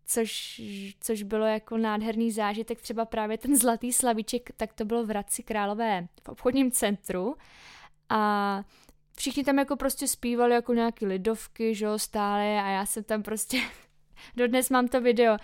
což, 0.06 0.62
což 1.00 1.24
bylo 1.24 1.46
jako 1.46 1.78
nádherný 1.78 2.32
zážitek, 2.32 2.82
třeba 2.82 3.06
právě 3.06 3.38
ten 3.38 3.58
zlatý 3.58 3.94
slavíček, 3.94 4.50
tak 4.58 4.74
to 4.74 4.86
bylo 4.86 5.04
v 5.04 5.10
Hradci 5.10 5.44
Králové 5.44 6.08
v 6.24 6.30
obchodním 6.30 6.72
centru 6.72 7.36
a 8.10 8.64
všichni 9.18 9.44
tam 9.44 9.60
jako 9.60 9.76
prostě 9.76 10.08
zpívali 10.08 10.54
jako 10.54 10.74
nějaký 10.74 11.06
lidovky, 11.06 11.76
že 11.76 11.86
jo, 11.86 12.00
stále 12.00 12.62
a 12.62 12.68
já 12.68 12.86
jsem 12.86 13.04
tam 13.04 13.24
prostě 13.24 13.62
Dodnes 14.36 14.70
mám 14.70 14.88
to 14.88 15.02
video. 15.02 15.38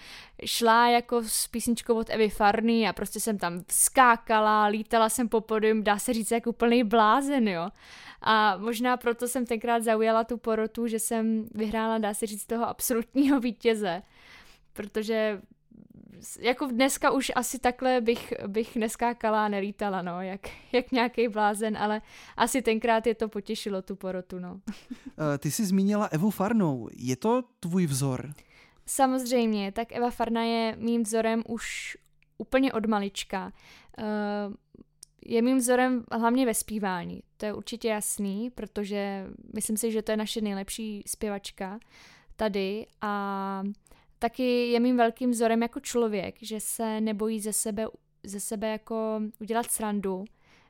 Šla 0.45 0.89
jako 0.89 1.23
s 1.23 1.47
písničkou 1.47 1.95
od 1.95 2.09
Evy 2.09 2.29
Farny 2.29 2.87
a 2.87 2.93
prostě 2.93 3.19
jsem 3.19 3.37
tam 3.37 3.63
skákala, 3.71 4.65
lítala 4.65 5.09
jsem 5.09 5.29
po 5.29 5.41
podium, 5.41 5.83
dá 5.83 5.99
se 5.99 6.13
říct 6.13 6.31
jako 6.31 6.49
úplný 6.49 6.83
blázen, 6.83 7.47
jo. 7.47 7.69
A 8.21 8.57
možná 8.57 8.97
proto 8.97 9.27
jsem 9.27 9.45
tenkrát 9.45 9.83
zaujala 9.83 10.23
tu 10.23 10.37
porotu, 10.37 10.87
že 10.87 10.99
jsem 10.99 11.45
vyhrála, 11.53 11.97
dá 11.97 12.13
se 12.13 12.25
říct, 12.25 12.45
toho 12.45 12.65
absolutního 12.65 13.39
vítěze 13.39 14.01
protože 14.81 15.41
jako 16.39 16.65
dneska 16.65 17.11
už 17.11 17.31
asi 17.35 17.59
takhle 17.59 18.01
bych, 18.01 18.33
bych 18.47 18.75
neskákala 18.75 19.45
a 19.45 19.47
nelítala, 19.47 20.01
no, 20.01 20.21
jak, 20.21 20.41
jak 20.71 20.91
nějaký 20.91 21.27
blázen, 21.27 21.77
ale 21.77 22.01
asi 22.37 22.61
tenkrát 22.61 23.07
je 23.07 23.15
to 23.15 23.29
potěšilo, 23.29 23.81
tu 23.81 23.95
porotu, 23.95 24.39
no. 24.39 24.61
Eh, 25.33 25.37
ty 25.37 25.51
jsi 25.51 25.65
zmínila 25.65 26.05
Evu 26.05 26.31
Farnou, 26.31 26.89
je 26.93 27.15
to 27.15 27.43
tvůj 27.59 27.85
vzor? 27.85 28.33
Samozřejmě, 28.85 29.71
tak 29.71 29.91
Eva 29.91 30.09
Farna 30.09 30.43
je 30.43 30.75
mým 30.79 31.03
vzorem 31.03 31.43
už 31.47 31.97
úplně 32.37 32.73
od 32.73 32.85
malička. 32.85 33.53
Eh, 33.97 34.03
je 35.25 35.41
mým 35.41 35.57
vzorem 35.57 36.03
hlavně 36.11 36.45
ve 36.45 36.53
zpívání, 36.53 37.23
to 37.37 37.45
je 37.45 37.53
určitě 37.53 37.87
jasný, 37.87 38.49
protože 38.49 39.27
myslím 39.53 39.77
si, 39.77 39.91
že 39.91 40.01
to 40.01 40.11
je 40.11 40.17
naše 40.17 40.41
nejlepší 40.41 41.03
zpěvačka 41.07 41.79
tady 42.35 42.85
a 43.01 43.63
taky 44.21 44.67
je 44.67 44.79
mým 44.79 44.97
velkým 44.97 45.31
vzorem 45.31 45.61
jako 45.61 45.79
člověk, 45.79 46.35
že 46.41 46.59
se 46.59 47.01
nebojí 47.01 47.39
ze 47.39 47.53
sebe, 47.53 47.87
ze 48.23 48.39
sebe 48.39 48.67
jako 48.67 49.21
udělat 49.39 49.71
srandu, 49.71 50.25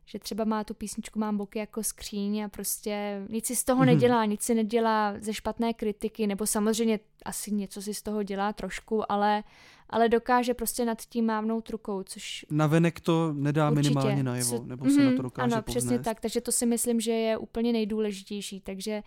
že 0.06 0.20
třeba 0.20 0.44
má 0.44 0.64
tu 0.64 0.74
písničku 0.74 1.20
Mám 1.20 1.38
boky 1.38 1.60
jako 1.60 1.84
skříň 1.84 2.44
a 2.44 2.50
prostě 2.50 3.26
nic 3.30 3.46
si 3.46 3.56
z 3.56 3.64
toho 3.64 3.82
mm-hmm. 3.82 3.86
nedělá, 3.86 4.26
nic 4.26 4.42
si 4.42 4.56
nedělá 4.56 5.14
ze 5.20 5.34
špatné 5.34 5.74
kritiky, 5.74 6.28
nebo 6.28 6.46
samozřejmě 6.46 7.00
asi 7.26 7.52
něco 7.52 7.82
si 7.82 7.94
z 7.94 8.02
toho 8.02 8.24
dělá 8.24 8.54
trošku, 8.54 9.12
ale, 9.12 9.44
ale 9.90 10.10
dokáže 10.10 10.54
prostě 10.54 10.86
nad 10.86 11.02
tím 11.02 11.26
mávnout 11.26 11.70
rukou, 11.70 12.04
což... 12.04 12.46
Navenek 12.50 13.00
to 13.00 13.34
nedá 13.34 13.70
určitě. 13.72 13.90
minimálně 13.90 14.24
najevo, 14.24 14.60
co, 14.60 14.66
nebo 14.66 14.86
se 14.86 14.92
mm-hmm, 14.92 15.04
na 15.04 15.10
to 15.10 15.14
mhm, 15.14 15.22
dokáže 15.22 15.54
Ano, 15.54 15.64
povznést. 15.64 15.86
přesně 15.86 16.00
tak, 16.00 16.20
takže 16.20 16.42
to 16.42 16.52
si 16.52 16.66
myslím, 16.66 17.00
že 17.00 17.12
je 17.12 17.38
úplně 17.38 17.74
nejdůležitější, 17.74 18.62
takže 18.62 19.02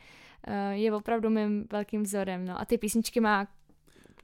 uh, 0.48 0.54
je 0.70 0.94
opravdu 0.94 1.30
mým 1.30 1.66
velkým 1.72 2.02
vzorem. 2.02 2.46
No 2.46 2.60
a 2.60 2.64
ty 2.64 2.78
písničky 2.78 3.20
má 3.20 3.46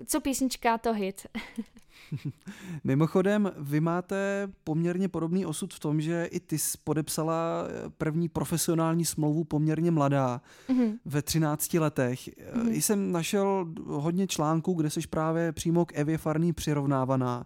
co 0.06 0.20
písnička, 0.20 0.78
to 0.78 0.92
hit. 0.92 1.26
Mimochodem, 2.84 3.52
vy 3.58 3.80
máte 3.80 4.48
poměrně 4.64 5.08
podobný 5.08 5.46
osud 5.46 5.74
v 5.74 5.78
tom, 5.78 6.00
že 6.00 6.24
i 6.24 6.40
ty 6.40 6.58
jsi 6.58 6.78
podepsala 6.84 7.64
eh, 7.66 7.90
první 7.90 8.28
profesionální 8.28 9.04
smlouvu 9.04 9.44
poměrně 9.44 9.90
mladá 9.90 10.40
mm-hmm. 10.68 10.98
ve 11.04 11.22
13 11.22 11.74
letech. 11.74 12.28
Mm-hmm. 12.28 12.70
Jsem 12.70 13.12
našel 13.12 13.66
hodně 13.86 14.26
článků, 14.26 14.74
kde 14.74 14.90
jsi 14.90 15.00
právě 15.10 15.52
přímo 15.52 15.84
k 15.84 15.92
Evě 15.94 16.18
Farný 16.18 16.52
přirovnávaná. 16.52 17.44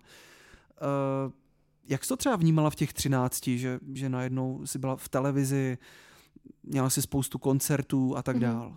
Uh, 0.83 1.33
jak 1.89 2.05
jsi 2.05 2.09
to 2.09 2.17
třeba 2.17 2.37
vnímala 2.37 2.71
v 2.71 2.75
těch 2.75 2.93
13, 2.93 3.47
že, 3.47 3.79
že 3.93 4.09
najednou 4.09 4.67
jsi 4.67 4.79
byla 4.79 4.97
v 4.97 5.09
televizi, 5.09 5.79
měla 6.63 6.91
si 6.91 7.03
spoustu 7.03 7.39
koncertů 7.39 8.17
a 8.17 8.23
tak 8.23 8.37
mm-hmm. 8.37 8.41
dál? 8.41 8.77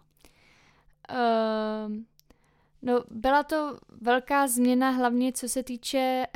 Uh, 1.12 1.94
No, 2.82 3.04
byla 3.10 3.44
to 3.44 3.80
velká 4.02 4.48
změna 4.48 4.90
hlavně 4.90 5.32
co 5.34 5.50
se 5.50 5.64
týče 5.64 6.28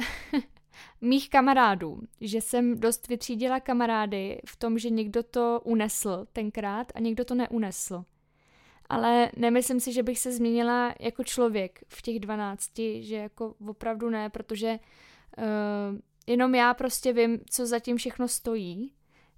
mých 1.01 1.29
kamarádů, 1.29 1.99
že 2.21 2.41
jsem 2.41 2.79
dost 2.79 3.07
vytřídila 3.07 3.59
kamarády 3.59 4.41
v 4.45 4.55
tom, 4.55 4.79
že 4.79 4.89
někdo 4.89 5.23
to 5.23 5.61
unesl 5.63 6.25
tenkrát 6.33 6.91
a 6.95 6.99
někdo 6.99 7.25
to 7.25 7.35
neunesl. 7.35 8.05
Ale 8.89 9.31
nemyslím 9.37 9.79
si, 9.79 9.93
že 9.93 10.03
bych 10.03 10.19
se 10.19 10.31
změnila 10.31 10.95
jako 10.99 11.23
člověk 11.23 11.79
v 11.87 12.01
těch 12.01 12.19
12, 12.19 12.71
že 12.99 13.15
jako 13.15 13.55
opravdu 13.67 14.09
ne, 14.09 14.29
protože 14.29 14.79
uh, 15.37 15.45
jenom 16.27 16.55
já 16.55 16.73
prostě 16.73 17.13
vím, 17.13 17.39
co 17.49 17.65
zatím 17.65 17.97
všechno 17.97 18.27
stojí, 18.27 18.93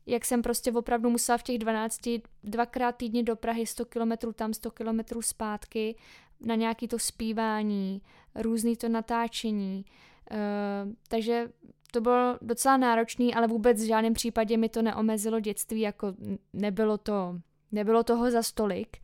jak 0.05 0.25
jsem 0.25 0.41
prostě 0.41 0.71
opravdu 0.71 1.09
musela 1.09 1.37
v 1.37 1.43
těch 1.43 1.57
12 1.57 1.99
dvakrát 2.43 2.91
týdně 2.91 3.23
do 3.23 3.35
Prahy 3.35 3.65
100 3.65 3.85
kilometrů 3.85 4.33
tam, 4.33 4.53
100 4.53 4.71
kilometrů 4.71 5.21
zpátky 5.21 5.95
na 6.39 6.55
nějaký 6.55 6.87
to 6.87 6.99
zpívání, 6.99 8.01
různý 8.35 8.77
to 8.77 8.89
natáčení. 8.89 9.85
Uh, 10.31 10.93
takže 11.07 11.49
to 11.91 12.01
bylo 12.01 12.37
docela 12.41 12.77
náročný, 12.77 13.35
ale 13.35 13.47
vůbec 13.47 13.83
v 13.83 13.87
žádném 13.87 14.13
případě 14.13 14.57
mi 14.57 14.69
to 14.69 14.81
neomezilo 14.81 15.39
dětství, 15.39 15.81
jako 15.81 16.13
nebylo 16.53 16.97
to, 16.97 17.39
nebylo 17.71 18.03
toho 18.03 18.31
za 18.31 18.43
stolik, 18.43 18.97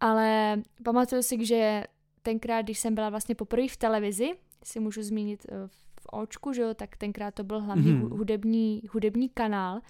ale 0.00 0.56
pamatuju 0.84 1.22
si, 1.22 1.46
že 1.46 1.84
tenkrát, 2.22 2.62
když 2.62 2.78
jsem 2.78 2.94
byla 2.94 3.10
vlastně 3.10 3.34
poprvé 3.34 3.68
v 3.68 3.76
televizi, 3.76 4.30
si 4.64 4.80
můžu 4.80 5.02
zmínit 5.02 5.46
eh, 5.48 5.68
v 6.00 6.06
očku, 6.12 6.52
že 6.52 6.62
jo, 6.62 6.74
tak 6.74 6.96
tenkrát 6.96 7.34
to 7.34 7.44
byl 7.44 7.60
hlavně 7.60 7.92
mm-hmm. 7.92 8.08
hudební, 8.08 8.82
hudební 8.90 9.28
kanál 9.28 9.80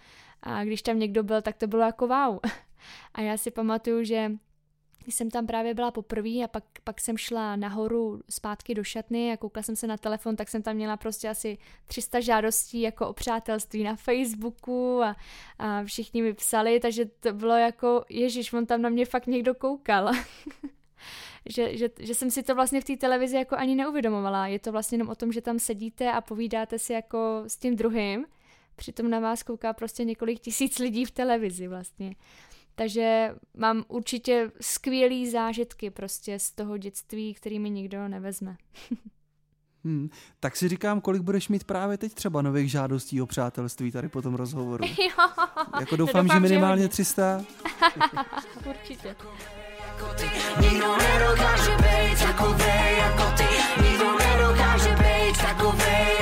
a 0.43 0.65
když 0.65 0.83
tam 0.83 0.99
někdo 0.99 1.23
byl, 1.23 1.43
tak 1.43 1.57
to 1.57 1.67
bylo 1.67 1.83
jako 1.83 2.09
wow. 2.09 2.39
A 3.15 3.21
já 3.21 3.37
si 3.37 3.51
pamatuju, 3.51 4.05
že 4.05 4.33
jsem 5.07 5.31
tam 5.31 5.47
právě 5.47 5.75
byla 5.75 5.91
poprvé 5.91 6.45
a 6.45 6.49
pak, 6.49 6.65
pak 6.85 7.01
jsem 7.01 7.17
šla 7.17 7.57
nahoru 7.57 8.21
zpátky 8.31 8.75
do 8.75 8.85
šatny 8.85 9.33
a 9.33 9.37
koukla 9.37 9.63
jsem 9.63 9.77
se 9.77 9.87
na 9.87 9.97
telefon, 9.97 10.37
tak 10.37 10.49
jsem 10.49 10.63
tam 10.63 10.77
měla 10.77 10.97
prostě 10.97 11.29
asi 11.29 11.59
300 11.87 12.21
žádostí 12.21 12.81
jako 12.81 13.09
o 13.09 13.13
přátelství 13.13 13.85
na 13.85 13.97
Facebooku 13.97 15.03
a, 15.03 15.17
a 15.59 15.85
všichni 15.85 16.23
mi 16.23 16.35
psali, 16.35 16.81
takže 16.81 17.05
to 17.05 17.33
bylo 17.33 17.57
jako, 17.57 18.05
ježiš, 18.09 18.53
on 18.53 18.67
tam 18.67 18.83
na 18.83 18.89
mě 18.89 19.07
fakt 19.07 19.27
někdo 19.27 19.55
koukal. 19.55 20.11
že, 21.47 21.77
že, 21.77 21.91
že 21.99 22.15
jsem 22.15 22.31
si 22.31 22.43
to 22.43 22.55
vlastně 22.55 22.81
v 22.81 22.85
té 22.85 22.97
televizi 22.97 23.37
jako 23.37 23.57
ani 23.57 23.75
neuvědomovala. 23.75 24.47
Je 24.47 24.59
to 24.59 24.73
vlastně 24.73 24.95
jenom 24.95 25.09
o 25.09 25.15
tom, 25.15 25.33
že 25.33 25.41
tam 25.41 25.59
sedíte 25.59 26.13
a 26.13 26.21
povídáte 26.21 26.79
si 26.79 26.93
jako 26.93 27.43
s 27.47 27.57
tím 27.57 27.77
druhým, 27.77 28.27
přitom 28.77 29.11
na 29.11 29.21
vás 29.21 29.43
kouká 29.43 29.73
prostě 29.73 30.05
několik 30.05 30.41
tisíc 30.41 30.79
lidí 30.79 31.05
v 31.05 31.11
televizi 31.11 31.69
vlastně. 31.69 32.15
Takže 32.81 33.35
mám 33.57 33.85
určitě 33.89 34.51
skvělý 34.61 35.31
zážitky 35.31 35.91
prostě 35.91 36.39
z 36.39 36.53
toho 36.53 36.77
dětství, 36.77 37.35
který 37.35 37.59
mi 37.59 37.71
nikdo 37.71 38.09
nevezme. 38.09 38.57
Hmm, 39.85 40.11
tak 40.41 40.57
si 40.57 40.69
říkám, 40.69 41.01
kolik 41.01 41.23
budeš 41.23 41.49
mít 41.49 41.65
právě 41.65 41.99
teď 41.99 42.15
třeba 42.15 42.43
nových 42.43 42.71
žádostí 42.71 43.23
o 43.23 43.27
přátelství 43.27 43.93
tady 43.93 44.09
po 44.09 44.23
tom 44.23 44.35
rozhovoru. 44.35 44.85
jo, 44.99 45.29
jako 45.81 45.97
doufám, 45.97 46.27
doufám 46.27 46.37
že 46.37 46.41
minimálně 46.41 46.83
že 46.83 46.89
300. 46.89 47.45
určitě. 48.69 49.17
Nikdo 50.61 50.97
nedokáže 50.97 51.77
být 51.77 52.19
takovej 52.27 52.99
jako 52.99 53.23
ty 53.37 53.83
Nikdo 53.83 54.19
nedokáže 54.19 54.91
být 54.91 55.39
takovej 55.43 56.20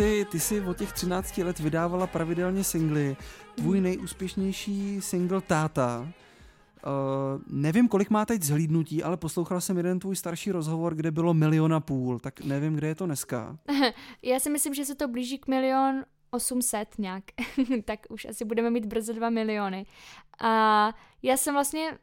jsi, 0.00 0.24
ty 0.24 0.40
jsi 0.40 0.60
od 0.60 0.78
těch 0.78 0.92
13 0.92 1.38
let 1.38 1.58
vydávala 1.58 2.06
pravidelně 2.06 2.64
singly. 2.64 3.16
Tvůj 3.54 3.76
mhm. 3.76 3.84
nejúspěšnější 3.84 5.00
single 5.00 5.40
Táta. 5.40 6.08
Uh, 6.86 7.42
nevím, 7.46 7.88
kolik 7.88 8.10
má 8.10 8.26
teď 8.26 8.42
zhlídnutí, 8.42 9.02
ale 9.02 9.16
poslouchal 9.16 9.60
jsem 9.60 9.76
jeden 9.76 9.98
tvůj 9.98 10.16
starší 10.16 10.52
rozhovor, 10.52 10.94
kde 10.94 11.10
bylo 11.10 11.34
milion 11.34 11.74
a 11.74 11.80
půl, 11.80 12.18
tak 12.18 12.40
nevím, 12.40 12.74
kde 12.74 12.86
je 12.86 12.94
to 12.94 13.06
dneska. 13.06 13.58
Já 14.22 14.40
si 14.40 14.50
myslím, 14.50 14.74
že 14.74 14.84
se 14.84 14.94
to 14.94 15.08
blíží 15.08 15.38
k 15.38 15.46
milion 15.46 16.04
800 16.30 16.88
nějak, 16.98 17.24
tak 17.84 18.00
už 18.08 18.24
asi 18.24 18.44
budeme 18.44 18.70
mít 18.70 18.86
brzo 18.86 19.12
dva 19.12 19.30
miliony. 19.30 19.86
A 20.40 20.94
já 21.22 21.36
jsem 21.36 21.54
vlastně 21.54 21.98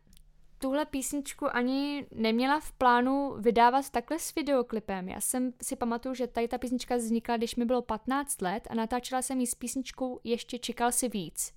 tuhle 0.58 0.86
písničku 0.86 1.56
ani 1.56 2.06
neměla 2.12 2.60
v 2.60 2.72
plánu 2.72 3.36
vydávat 3.40 3.90
takhle 3.90 4.20
s 4.20 4.36
videoklipem. 4.36 5.10
Já 5.10 5.22
jsem 5.22 5.54
si 5.62 5.76
pamatuju, 5.76 6.16
že 6.16 6.28
tady 6.28 6.48
ta 6.48 6.58
písnička 6.58 6.96
vznikla, 6.96 7.38
když 7.38 7.56
mi 7.56 7.66
bylo 7.66 7.82
15 7.82 8.42
let 8.42 8.68
a 8.70 8.76
natáčela 8.76 9.22
jsem 9.22 9.40
ji 9.40 9.48
s 9.48 9.56
písničkou 9.56 10.20
Ještě 10.24 10.60
čekal 10.60 10.92
si 10.92 11.10
víc. 11.10 11.54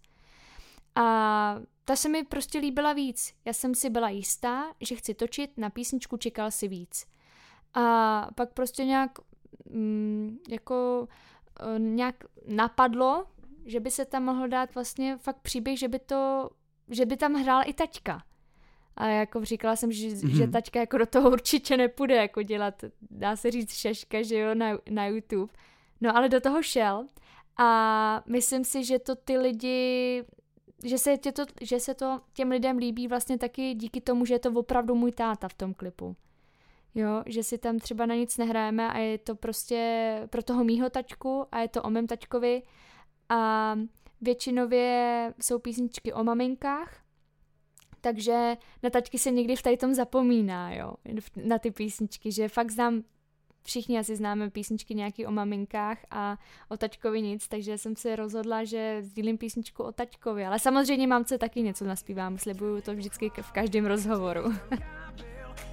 A 0.94 1.56
ta 1.84 1.96
se 1.96 2.08
mi 2.08 2.24
prostě 2.24 2.58
líbila 2.58 2.92
víc. 2.92 3.34
Já 3.44 3.52
jsem 3.52 3.74
si 3.74 3.90
byla 3.90 4.08
jistá, 4.08 4.64
že 4.80 4.94
chci 4.96 5.14
točit, 5.14 5.58
na 5.58 5.70
písničku 5.70 6.16
čekal 6.16 6.50
si 6.50 6.68
víc. 6.68 7.06
A 7.74 8.26
pak 8.34 8.52
prostě 8.52 8.84
nějak 8.84 9.18
mm, 9.70 10.38
jako 10.48 11.08
uh, 11.62 11.78
nějak 11.78 12.24
napadlo, 12.46 13.26
že 13.64 13.80
by 13.80 13.90
se 13.90 14.04
tam 14.04 14.24
mohl 14.24 14.48
dát 14.48 14.74
vlastně 14.74 15.16
fakt 15.16 15.40
příběh, 15.42 15.78
že 15.78 15.88
by 15.88 15.98
to, 15.98 16.50
že 16.88 17.06
by 17.06 17.16
tam 17.16 17.34
hrál 17.34 17.62
i 17.66 17.72
taťka. 17.72 18.22
A 19.00 19.06
jako 19.08 19.44
říkala 19.44 19.76
jsem, 19.76 19.92
že, 19.92 20.08
mm-hmm. 20.08 20.36
že 20.36 20.48
taťka 20.48 20.80
jako 20.80 20.98
do 20.98 21.06
toho 21.06 21.30
určitě 21.30 21.76
nepůjde 21.76 22.14
jako 22.14 22.42
dělat, 22.42 22.84
dá 23.10 23.36
se 23.36 23.50
říct 23.50 23.72
šeška, 23.72 24.22
že 24.22 24.38
jo, 24.38 24.54
na, 24.54 24.78
na 24.90 25.06
YouTube. 25.06 25.52
No 26.00 26.16
ale 26.16 26.28
do 26.28 26.40
toho 26.40 26.62
šel 26.62 27.06
a 27.56 28.22
myslím 28.26 28.64
si, 28.64 28.84
že 28.84 28.98
to 28.98 29.14
ty 29.14 29.38
lidi, 29.38 30.24
že 30.84 30.98
se, 30.98 31.18
tě 31.18 31.32
to, 31.32 31.44
že 31.60 31.80
se 31.80 31.94
to 31.94 32.20
těm 32.32 32.50
lidem 32.50 32.78
líbí 32.78 33.08
vlastně 33.08 33.38
taky 33.38 33.74
díky 33.74 34.00
tomu, 34.00 34.24
že 34.24 34.34
je 34.34 34.38
to 34.38 34.50
opravdu 34.50 34.94
můj 34.94 35.12
táta 35.12 35.48
v 35.48 35.54
tom 35.54 35.74
klipu. 35.74 36.16
Jo, 36.94 37.22
že 37.26 37.42
si 37.42 37.58
tam 37.58 37.78
třeba 37.78 38.06
na 38.06 38.14
nic 38.14 38.36
nehrajeme 38.38 38.92
a 38.92 38.98
je 38.98 39.18
to 39.18 39.34
prostě 39.34 40.26
pro 40.30 40.42
toho 40.42 40.64
mýho 40.64 40.90
tačku 40.90 41.46
a 41.52 41.58
je 41.58 41.68
to 41.68 41.82
o 41.82 41.90
mém 41.90 42.06
tačkovi 42.06 42.62
a 43.28 43.74
většinově 44.20 45.34
jsou 45.42 45.58
písničky 45.58 46.12
o 46.12 46.24
maminkách, 46.24 46.99
takže 48.00 48.56
na 48.82 48.90
tačky 48.90 49.18
se 49.18 49.30
někdy 49.30 49.56
v 49.56 49.62
tady 49.62 49.76
tom 49.76 49.94
zapomíná, 49.94 50.74
jo, 50.74 50.94
na 51.44 51.58
ty 51.58 51.70
písničky, 51.70 52.32
že 52.32 52.48
fakt 52.48 52.70
znám, 52.70 53.02
všichni 53.62 53.98
asi 53.98 54.16
známe 54.16 54.50
písničky 54.50 54.94
nějaký 54.94 55.26
o 55.26 55.30
maminkách 55.30 55.98
a 56.10 56.38
o 56.68 56.76
tačkovi 56.76 57.22
nic, 57.22 57.48
takže 57.48 57.78
jsem 57.78 57.96
se 57.96 58.16
rozhodla, 58.16 58.64
že 58.64 58.98
sdílím 59.02 59.38
písničku 59.38 59.82
o 59.82 59.92
tačkovi, 59.92 60.44
ale 60.44 60.58
samozřejmě 60.58 61.06
mám 61.06 61.24
se 61.24 61.38
taky 61.38 61.62
něco 61.62 61.84
naspívám, 61.84 62.38
slibuju 62.38 62.80
to 62.80 62.94
vždycky 62.94 63.30
v 63.42 63.52
každém 63.52 63.86
rozhovoru. 63.86 64.42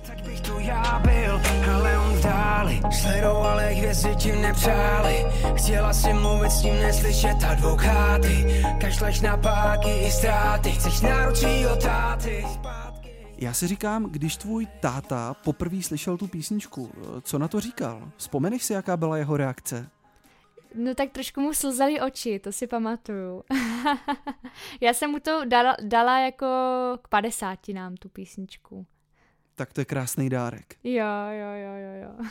tak 0.07 0.21
bych 0.21 0.41
to 0.41 0.59
já 0.59 0.99
byl, 0.99 1.41
ale 1.75 1.99
on 1.99 2.13
v 2.13 2.23
dáli 2.23 2.81
Sledovali 2.91 3.75
hvězdy 3.75 4.15
ti 4.15 4.31
nepřáli. 4.31 5.25
Chtěla 5.55 5.93
si 5.93 6.13
mluvit 6.13 6.51
s 6.51 6.63
ním, 6.63 6.75
neslyšet 6.75 7.43
advokáty. 7.43 8.63
Kašleš 8.81 9.21
na 9.21 9.37
páky 9.37 9.89
i 9.89 10.11
ztráty. 10.11 10.71
Chceš 10.71 11.01
náručí 11.01 11.65
o 11.73 11.75
táty. 11.75 12.45
Já 13.37 13.53
si 13.53 13.67
říkám, 13.67 14.03
když 14.03 14.37
tvůj 14.37 14.67
táta 14.79 15.33
poprvé 15.33 15.81
slyšel 15.81 16.17
tu 16.17 16.27
písničku, 16.27 16.91
co 17.21 17.39
na 17.39 17.47
to 17.47 17.59
říkal? 17.59 18.11
Vzpomeneš 18.17 18.63
si, 18.63 18.73
jaká 18.73 18.97
byla 18.97 19.17
jeho 19.17 19.37
reakce? 19.37 19.89
No 20.75 20.95
tak 20.95 21.11
trošku 21.11 21.41
mu 21.41 21.53
slzali 21.53 22.01
oči, 22.01 22.39
to 22.39 22.51
si 22.51 22.67
pamatuju. 22.67 23.43
Já 24.81 24.93
jsem 24.93 25.11
mu 25.11 25.19
to 25.19 25.45
dala, 25.45 25.75
dala 25.83 26.19
jako 26.19 26.47
k 27.01 27.07
padesátinám 27.07 27.95
tu 27.97 28.09
písničku 28.09 28.85
tak 29.57 29.73
to 29.73 29.81
je 29.81 29.85
krásný 29.85 30.29
dárek. 30.29 30.75
Jo, 30.83 31.05
jo, 31.29 31.51
jo, 31.55 31.73
jo, 31.83 31.93
jo. 32.03 32.25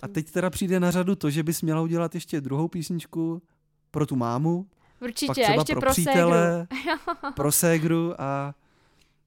A 0.00 0.08
teď 0.08 0.30
teda 0.30 0.50
přijde 0.50 0.80
na 0.80 0.90
řadu 0.90 1.14
to, 1.14 1.30
že 1.30 1.42
bys 1.42 1.62
měla 1.62 1.80
udělat 1.80 2.14
ještě 2.14 2.40
druhou 2.40 2.68
písničku 2.68 3.42
pro 3.90 4.06
tu 4.06 4.16
mámu. 4.16 4.66
Určitě, 5.00 5.26
pak 5.26 5.34
třeba 5.34 5.54
ještě 5.54 5.72
pro, 5.72 5.80
pro 5.80 5.90
přítele, 5.90 6.66
pro 7.34 7.52
ségru 7.52 8.20
a 8.20 8.54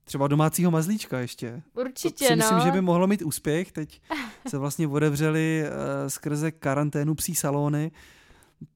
třeba 0.04 0.28
domácího 0.28 0.72
mazlíčka 0.72 1.20
ještě. 1.20 1.62
Určitě, 1.74 2.26
to 2.26 2.30
si 2.30 2.36
myslím, 2.36 2.58
no. 2.58 2.66
že 2.66 2.72
by 2.72 2.82
mohlo 2.82 3.08
mít 3.08 3.22
úspěch. 3.22 3.72
Teď 3.72 4.02
se 4.48 4.58
vlastně 4.58 4.88
otevřeli 4.88 5.64
uh, 5.64 6.08
skrze 6.08 6.52
karanténu 6.52 7.16
psí 7.16 7.36
salony 7.36 7.92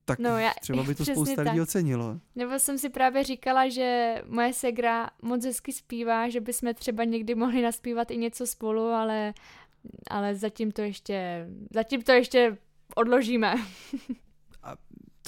tak 0.06 0.20
no, 0.20 0.38
já, 0.38 0.52
třeba 0.62 0.84
by 0.84 0.96
to 0.96 1.06
spousta 1.06 1.42
lidí 1.42 1.62
ocenilo. 1.62 2.20
Nebo 2.36 2.60
jsem 2.60 2.78
si 2.78 2.90
právě 2.90 3.24
říkala, 3.24 3.70
že 3.70 4.16
moje 4.28 4.54
segra 4.54 5.10
moc 5.22 5.46
hezky 5.46 5.74
zpívá, 5.74 6.30
že 6.30 6.42
bychom 6.42 6.74
třeba 6.74 7.04
někdy 7.04 7.36
mohli 7.36 7.62
naspívat 7.62 8.12
i 8.12 8.18
něco 8.18 8.48
spolu, 8.48 8.84
ale, 8.84 9.34
ale 10.10 10.36
zatím 10.36 10.72
to 10.72 10.82
ještě, 10.82 11.48
zatím 11.74 12.02
to 12.02 12.12
ještě 12.12 12.58
odložíme. 12.96 13.56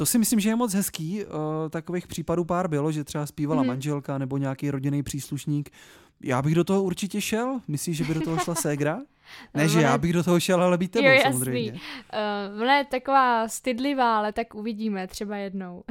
To 0.02 0.06
si 0.06 0.18
myslím, 0.18 0.40
že 0.40 0.50
je 0.50 0.56
moc 0.56 0.74
hezký. 0.74 1.24
Takových 1.70 2.08
případů 2.08 2.46
pár 2.46 2.68
bylo, 2.68 2.92
že 2.92 3.04
třeba 3.04 3.26
zpívala 3.26 3.62
hmm. 3.62 3.68
manželka 3.68 4.18
nebo 4.18 4.38
nějaký 4.38 4.72
rodinný 4.72 5.04
příslušník. 5.04 5.70
Já 6.24 6.42
bych 6.42 6.56
do 6.56 6.64
toho 6.64 6.84
určitě 6.84 7.22
šel. 7.22 7.60
Myslíš, 7.68 7.98
že 7.98 8.04
by 8.04 8.14
do 8.14 8.22
toho 8.22 8.38
šla 8.38 8.56
ségra? 8.66 9.02
Ne, 9.54 9.68
že 9.68 9.82
já 9.82 9.98
bych 9.98 10.14
do 10.14 10.24
toho 10.24 10.40
šel, 10.40 10.64
ale 10.64 10.78
být 10.78 10.92
tebou 10.92 11.06
jo, 11.06 11.12
jasný. 11.12 11.32
samozřejmě. 11.32 11.72
Uh, 11.72 12.62
ona 12.62 12.78
je 12.78 12.86
taková 12.86 13.48
stydlivá, 13.48 14.18
ale 14.18 14.34
tak 14.34 14.56
uvidíme 14.56 15.08
třeba 15.08 15.38
jednou. 15.38 15.84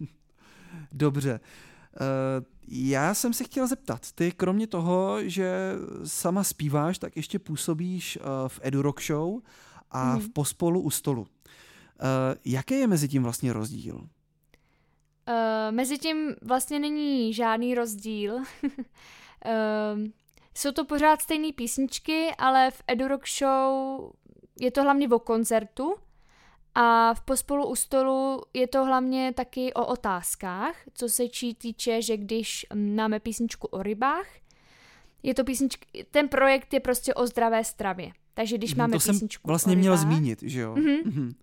Dobře. 0.92 1.40
Uh, 2.00 2.44
já 2.68 3.14
jsem 3.14 3.32
se 3.32 3.44
chtěl 3.44 3.66
zeptat, 3.66 4.12
ty 4.12 4.32
kromě 4.32 4.66
toho, 4.66 5.18
že 5.22 5.72
sama 6.04 6.44
zpíváš, 6.44 6.98
tak 6.98 7.16
ještě 7.16 7.38
působíš 7.38 8.16
uh, 8.16 8.48
v 8.48 8.60
Edu 8.62 8.82
Rock 8.82 9.02
Show 9.02 9.40
a 9.90 10.14
mm. 10.14 10.20
v 10.20 10.28
Pospolu 10.28 10.80
u 10.80 10.90
stolu. 10.90 11.26
Uh, 12.02 12.08
jaký 12.44 12.74
je 12.74 12.86
mezi 12.86 13.08
tím 13.08 13.22
vlastně 13.22 13.52
rozdíl? 13.52 13.94
Uh, 13.94 14.04
mezi 15.70 15.98
tím 15.98 16.34
vlastně 16.42 16.78
není 16.78 17.34
žádný 17.34 17.74
rozdíl. 17.74 18.34
uh, 18.34 18.42
jsou 20.54 20.72
to 20.72 20.84
pořád 20.84 21.22
stejné 21.22 21.52
písničky, 21.52 22.30
ale 22.38 22.70
v 22.70 22.82
Edu 22.86 23.08
Rock 23.08 23.28
Show 23.28 24.10
je 24.60 24.70
to 24.70 24.82
hlavně 24.82 25.08
o 25.08 25.18
koncertu 25.18 25.94
a 26.74 27.14
v 27.14 27.20
Pospolu 27.20 27.68
u 27.68 27.74
stolu 27.74 28.42
je 28.54 28.66
to 28.66 28.84
hlavně 28.84 29.32
taky 29.36 29.74
o 29.74 29.86
otázkách, 29.86 30.76
co 30.94 31.08
se 31.08 31.28
čí 31.28 31.54
týče, 31.54 32.02
že 32.02 32.16
když 32.16 32.66
máme 32.74 33.20
písničku 33.20 33.66
o 33.66 33.82
rybách, 33.82 34.26
je 35.22 35.34
to 35.34 35.44
písnička, 35.44 35.86
ten 36.10 36.28
projekt 36.28 36.74
je 36.74 36.80
prostě 36.80 37.14
o 37.14 37.26
zdravé 37.26 37.64
stravě. 37.64 38.12
Takže 38.34 38.58
když 38.58 38.74
máme 38.74 38.92
to 38.92 38.98
písničku 38.98 39.42
jsem 39.42 39.48
vlastně 39.48 39.72
o 39.72 39.76
měl 39.76 39.96
zmínit, 39.96 40.42
že 40.42 40.60
jo? 40.60 40.74
Mm-hmm. 40.74 41.02
Mm-hmm. 41.02 41.34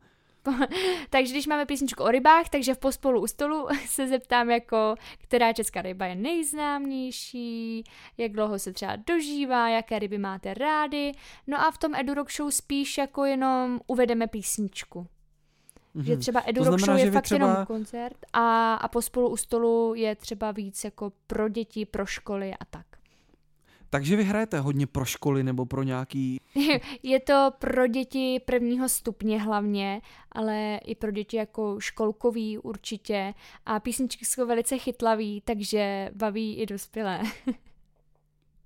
takže 1.10 1.34
když 1.34 1.48
máme 1.48 1.66
písničku 1.66 2.04
o 2.04 2.12
rybách, 2.12 2.50
takže 2.50 2.74
v 2.74 2.78
pospolu 2.78 3.22
u 3.22 3.28
stolu 3.28 3.68
se 3.86 4.08
zeptám 4.08 4.50
jako, 4.50 4.96
která 5.18 5.54
česká 5.54 5.82
ryba 5.82 6.06
je 6.06 6.16
nejznámější, 6.16 7.84
jak 8.18 8.32
dlouho 8.32 8.60
se 8.60 8.74
třeba 8.74 8.96
dožívá, 9.08 9.70
jaké 9.70 10.00
ryby 10.00 10.18
máte 10.18 10.54
rády. 10.54 11.12
No 11.48 11.62
a 11.62 11.72
v 11.72 11.78
tom 11.78 11.96
Edu 11.96 12.14
Rock 12.14 12.32
Show 12.32 12.50
spíš 12.50 12.98
jako 12.98 13.26
jenom 13.26 13.80
uvedeme 13.88 14.28
písničku. 14.28 15.08
Mm-hmm. 15.96 16.04
Že 16.04 16.18
třeba 16.18 16.44
Edu 16.46 16.64
Rock 16.64 16.80
Show 16.80 16.98
je 16.98 17.12
fakt 17.12 17.24
třeba... 17.24 17.48
jenom 17.48 17.66
koncert 17.66 18.18
a, 18.34 18.74
a 18.74 18.88
pospolu 18.88 19.30
u 19.30 19.38
stolu 19.38 19.94
je 19.96 20.16
třeba 20.16 20.52
víc 20.52 20.84
jako 20.84 21.12
pro 21.28 21.50
děti, 21.50 21.86
pro 21.86 22.06
školy 22.06 22.54
a 22.54 22.66
tak. 22.66 22.86
Takže 23.90 24.16
vy 24.16 24.24
hrajete 24.24 24.60
hodně 24.60 24.88
pro 24.88 25.06
školy 25.06 25.44
nebo 25.44 25.66
pro 25.66 25.84
nějaký... 25.84 26.40
Je 27.04 27.20
to 27.20 27.52
pro 27.60 27.88
děti 27.88 28.42
prvního 28.46 28.90
stupně 28.90 29.42
hlavně, 29.42 30.02
ale 30.32 30.80
i 30.86 30.96
pro 30.96 31.12
děti 31.12 31.38
jako 31.38 31.80
školkový 31.80 32.58
určitě. 32.58 33.34
A 33.66 33.80
písničky 33.80 34.26
jsou 34.26 34.48
velice 34.48 34.78
chytlavý, 34.78 35.42
takže 35.46 36.10
baví 36.16 36.58
i 36.58 36.66
dospělé. 36.66 37.22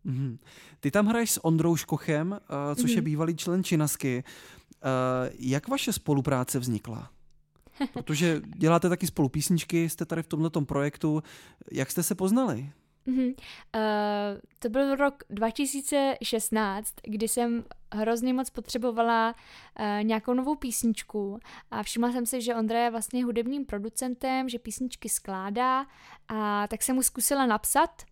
mm-hmm. 0.06 0.38
Ty 0.80 0.92
tam 0.92 1.08
hraješ 1.08 1.32
s 1.32 1.46
Ondrou 1.46 1.76
Škochem, 1.76 2.32
uh, 2.32 2.38
což 2.76 2.86
mm-hmm. 2.86 2.90
je 2.90 2.96
mhm. 2.96 3.06
bývalý 3.06 3.36
člen 3.36 3.64
Činasky. 3.64 4.24
Uh, 4.24 5.36
jak 5.40 5.68
vaše 5.68 5.94
spolupráce 5.94 6.60
vznikla? 6.60 7.10
Protože 7.94 8.42
děláte 8.56 8.90
taky 8.90 9.08
spolu 9.08 9.30
písničky, 9.30 9.90
jste 9.90 10.06
tady 10.06 10.24
v 10.24 10.28
tomto 10.28 10.62
projektu. 10.62 11.24
Jak 11.72 11.92
jste 11.92 12.04
se 12.04 12.16
poznali? 12.16 12.72
Mm-hmm. 13.08 13.34
Uh, 13.76 14.40
to 14.60 14.70
byl 14.70 14.96
rok 14.96 15.24
2016, 15.30 16.94
kdy 17.04 17.28
jsem 17.28 17.64
hrozně 17.94 18.34
moc 18.34 18.50
potřebovala 18.50 19.36
uh, 19.80 20.04
nějakou 20.04 20.34
novou 20.34 20.56
písničku 20.56 21.40
a 21.72 21.84
všimla 21.84 22.12
jsem 22.12 22.26
si, 22.26 22.42
že 22.42 22.56
Ondra 22.56 22.80
je 22.80 22.92
vlastně 22.92 23.26
hudebním 23.26 23.66
producentem, 23.66 24.50
že 24.50 24.60
písničky 24.60 25.10
skládá 25.10 25.86
a 26.28 26.68
tak 26.68 26.84
jsem 26.84 26.96
mu 26.96 27.04
zkusila 27.04 27.46
napsat 27.46 28.04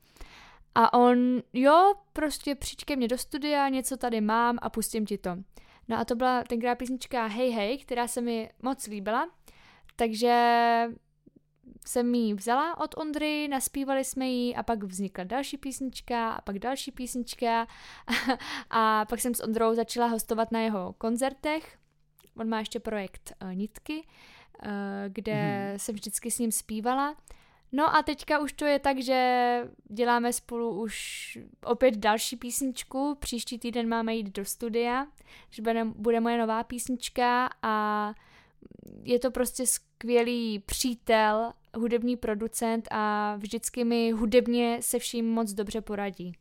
a 0.75 0.93
on, 0.93 1.41
jo, 1.53 1.93
prostě 2.13 2.55
přijď 2.55 2.85
ke 2.85 2.95
mně 2.95 3.07
do 3.07 3.17
studia, 3.17 3.69
něco 3.69 3.97
tady 3.97 4.21
mám 4.21 4.57
a 4.61 4.69
pustím 4.69 5.05
ti 5.05 5.17
to. 5.17 5.37
No 5.87 5.99
a 5.99 6.05
to 6.05 6.15
byla 6.15 6.43
tenkrát 6.43 6.75
písnička 6.75 7.25
Hej 7.25 7.51
Hej, 7.51 7.77
která 7.77 8.07
se 8.07 8.21
mi 8.21 8.49
moc 8.61 8.87
líbila, 8.87 9.29
takže 9.95 10.87
jsem 11.85 12.15
ji 12.15 12.33
vzala 12.33 12.77
od 12.77 12.97
Ondry, 12.97 13.47
naspívali 13.47 14.03
jsme 14.03 14.27
ji 14.27 14.55
a 14.55 14.63
pak 14.63 14.83
vznikla 14.83 15.23
další 15.23 15.57
písnička 15.57 16.31
a 16.31 16.41
pak 16.41 16.59
další 16.59 16.91
písnička 16.91 17.67
a, 18.69 19.05
pak 19.05 19.19
jsem 19.19 19.35
s 19.35 19.43
Ondrou 19.43 19.73
začala 19.73 20.07
hostovat 20.07 20.51
na 20.51 20.59
jeho 20.59 20.93
koncertech. 20.97 21.77
On 22.37 22.49
má 22.49 22.59
ještě 22.59 22.79
projekt 22.79 23.33
uh, 23.41 23.53
Nitky, 23.53 24.03
uh, 24.63 24.69
kde 25.07 25.69
mm. 25.73 25.79
jsem 25.79 25.95
vždycky 25.95 26.31
s 26.31 26.39
ním 26.39 26.51
zpívala. 26.51 27.15
No 27.71 27.95
a 27.95 28.03
teďka 28.03 28.39
už 28.39 28.53
to 28.53 28.65
je 28.65 28.79
tak, 28.79 29.01
že 29.01 29.61
děláme 29.89 30.33
spolu 30.33 30.81
už 30.81 31.37
opět 31.63 31.97
další 31.97 32.35
písničku. 32.35 33.15
Příští 33.19 33.59
týden 33.59 33.89
máme 33.89 34.15
jít 34.15 34.35
do 34.35 34.45
studia, 34.45 35.07
že 35.49 35.61
bude, 35.61 35.85
bude 35.85 36.19
moje 36.19 36.37
nová 36.37 36.63
písnička 36.63 37.49
a 37.61 38.13
je 39.03 39.19
to 39.19 39.31
prostě 39.31 39.65
skvělý 39.67 40.59
přítel 40.59 41.53
hudební 41.77 42.17
producent 42.17 42.87
a 42.91 43.35
vždycky 43.35 43.83
mi 43.83 44.11
hudebně 44.11 44.77
se 44.81 44.99
vším 44.99 45.29
moc 45.29 45.53
dobře 45.53 45.81
poradí. 45.81 46.33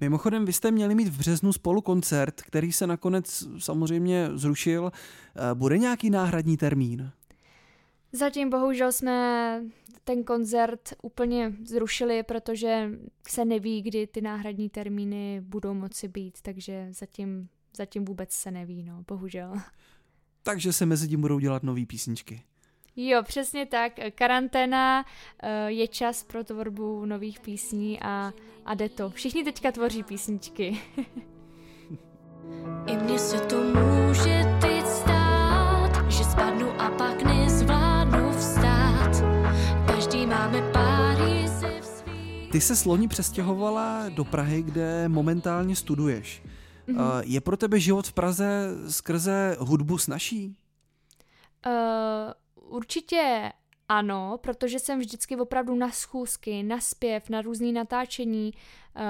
Mimochodem, 0.00 0.44
vy 0.44 0.52
jste 0.52 0.70
měli 0.70 0.94
mít 0.94 1.08
v 1.08 1.18
březnu 1.18 1.52
spolu 1.52 1.80
koncert, 1.80 2.42
který 2.42 2.72
se 2.72 2.86
nakonec 2.86 3.48
samozřejmě 3.58 4.28
zrušil. 4.34 4.92
Eh, 4.92 5.54
bude 5.54 5.78
nějaký 5.78 6.10
náhradní 6.10 6.56
termín? 6.56 7.10
Zatím 8.12 8.50
bohužel 8.50 8.92
jsme 8.92 9.60
ten 10.04 10.24
koncert 10.24 10.80
úplně 11.02 11.52
zrušili, 11.64 12.22
protože 12.22 12.90
se 13.28 13.44
neví, 13.44 13.82
kdy 13.82 14.06
ty 14.06 14.20
náhradní 14.20 14.68
termíny 14.68 15.40
budou 15.40 15.74
moci 15.74 16.08
být, 16.08 16.38
takže 16.42 16.88
zatím, 16.90 17.48
zatím 17.76 18.04
vůbec 18.04 18.32
se 18.32 18.50
neví, 18.50 18.82
no, 18.82 19.04
bohužel. 19.08 19.52
Takže 20.42 20.72
se 20.72 20.86
mezi 20.86 21.08
tím 21.08 21.20
budou 21.20 21.38
dělat 21.38 21.62
nové 21.62 21.86
písničky. 21.86 22.42
Jo, 22.96 23.22
přesně 23.22 23.66
tak. 23.66 23.92
Karanténa 24.14 25.04
eh, 25.42 25.70
je 25.70 25.88
čas 25.88 26.22
pro 26.22 26.44
tvorbu 26.44 27.04
nových 27.04 27.40
písní 27.40 28.00
a, 28.00 28.32
a 28.64 28.74
jde 28.74 28.88
to. 28.88 29.10
Všichni 29.10 29.44
teďka 29.44 29.72
tvoří 29.72 30.02
písničky. 30.02 30.80
I 32.86 32.96
mně 32.96 33.18
se 33.18 33.40
to 33.40 33.62
může 33.62 34.58
teď 34.60 34.86
stát, 34.86 36.10
že 36.10 36.24
spadnu 36.24 36.80
a 36.80 36.90
pak 36.90 37.22
nezvládnu 37.22 38.32
vstát. 38.32 39.10
Každý 39.86 40.26
máme 40.26 40.72
pár 40.72 41.14
Ty 42.54 42.60
se 42.60 42.76
sloni 42.76 43.08
přestěhovala 43.08 44.08
do 44.08 44.24
Prahy, 44.24 44.62
kde 44.62 45.08
momentálně 45.08 45.76
studuješ. 45.76 46.42
Mm-hmm. 46.88 47.22
Je 47.24 47.40
pro 47.40 47.56
tebe 47.56 47.80
život 47.80 48.06
v 48.06 48.12
Praze 48.12 48.68
skrze 48.88 49.56
hudbu 49.60 49.98
snažší? 49.98 50.56
Uh, 51.66 51.72
určitě 52.68 53.52
ano, 53.88 54.38
protože 54.40 54.78
jsem 54.78 54.98
vždycky 54.98 55.36
opravdu 55.36 55.74
na 55.74 55.90
schůzky, 55.90 56.62
na 56.62 56.80
zpěv, 56.80 57.28
na 57.28 57.42
různý 57.42 57.72
natáčení 57.72 58.52
uh, 58.52 59.02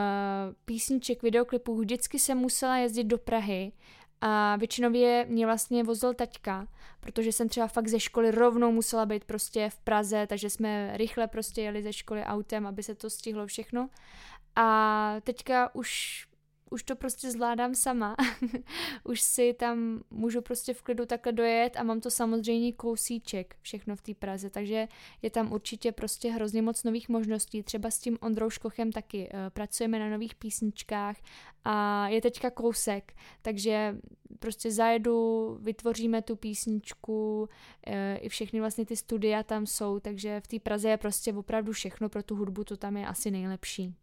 písniček, 0.64 1.22
videoklipů, 1.22 1.76
vždycky 1.76 2.18
jsem 2.18 2.38
musela 2.38 2.76
jezdit 2.76 3.04
do 3.04 3.18
Prahy 3.18 3.72
a 4.20 4.56
většinově 4.56 5.26
mě 5.28 5.46
vlastně 5.46 5.84
vozil 5.84 6.14
taťka, 6.14 6.66
protože 7.00 7.32
jsem 7.32 7.48
třeba 7.48 7.66
fakt 7.66 7.88
ze 7.88 8.00
školy 8.00 8.30
rovnou 8.30 8.72
musela 8.72 9.06
být 9.06 9.24
prostě 9.24 9.70
v 9.70 9.78
Praze, 9.78 10.26
takže 10.26 10.50
jsme 10.50 10.96
rychle 10.96 11.26
prostě 11.26 11.62
jeli 11.62 11.82
ze 11.82 11.92
školy 11.92 12.24
autem, 12.24 12.66
aby 12.66 12.82
se 12.82 12.94
to 12.94 13.10
stihlo 13.10 13.46
všechno. 13.46 13.88
A 14.56 15.16
teďka 15.24 15.74
už 15.74 16.26
už 16.74 16.82
to 16.82 16.96
prostě 16.96 17.30
zvládám 17.30 17.74
sama. 17.74 18.16
už 19.04 19.20
si 19.20 19.54
tam 19.58 20.02
můžu 20.10 20.42
prostě 20.42 20.74
v 20.74 20.82
klidu 20.82 21.06
takhle 21.06 21.32
dojet 21.32 21.76
a 21.76 21.82
mám 21.82 22.00
to 22.00 22.10
samozřejmě 22.10 22.72
kousíček 22.72 23.56
všechno 23.60 23.96
v 23.96 24.02
té 24.02 24.14
Praze, 24.14 24.50
takže 24.50 24.88
je 25.22 25.30
tam 25.30 25.52
určitě 25.52 25.92
prostě 25.92 26.30
hrozně 26.30 26.62
moc 26.62 26.84
nových 26.84 27.08
možností. 27.08 27.62
Třeba 27.62 27.90
s 27.90 27.98
tím 27.98 28.18
Ondrou 28.20 28.50
Škochem 28.50 28.92
taky 28.92 29.28
uh, 29.28 29.38
pracujeme 29.50 29.98
na 29.98 30.08
nových 30.08 30.34
písničkách 30.34 31.16
a 31.64 32.08
je 32.08 32.20
teďka 32.20 32.50
kousek, 32.50 33.12
takže 33.42 33.96
prostě 34.38 34.70
zajedu, 34.70 35.58
vytvoříme 35.60 36.22
tu 36.22 36.36
písničku, 36.36 37.40
uh, 37.40 37.94
i 38.20 38.28
všechny 38.28 38.60
vlastně 38.60 38.86
ty 38.86 38.96
studia 38.96 39.42
tam 39.42 39.66
jsou, 39.66 40.00
takže 40.00 40.40
v 40.40 40.48
té 40.48 40.58
Praze 40.60 40.88
je 40.88 40.96
prostě 40.96 41.32
opravdu 41.32 41.72
všechno 41.72 42.08
pro 42.08 42.22
tu 42.22 42.36
hudbu, 42.36 42.64
to 42.64 42.76
tam 42.76 42.96
je 42.96 43.06
asi 43.06 43.30
nejlepší. 43.30 43.94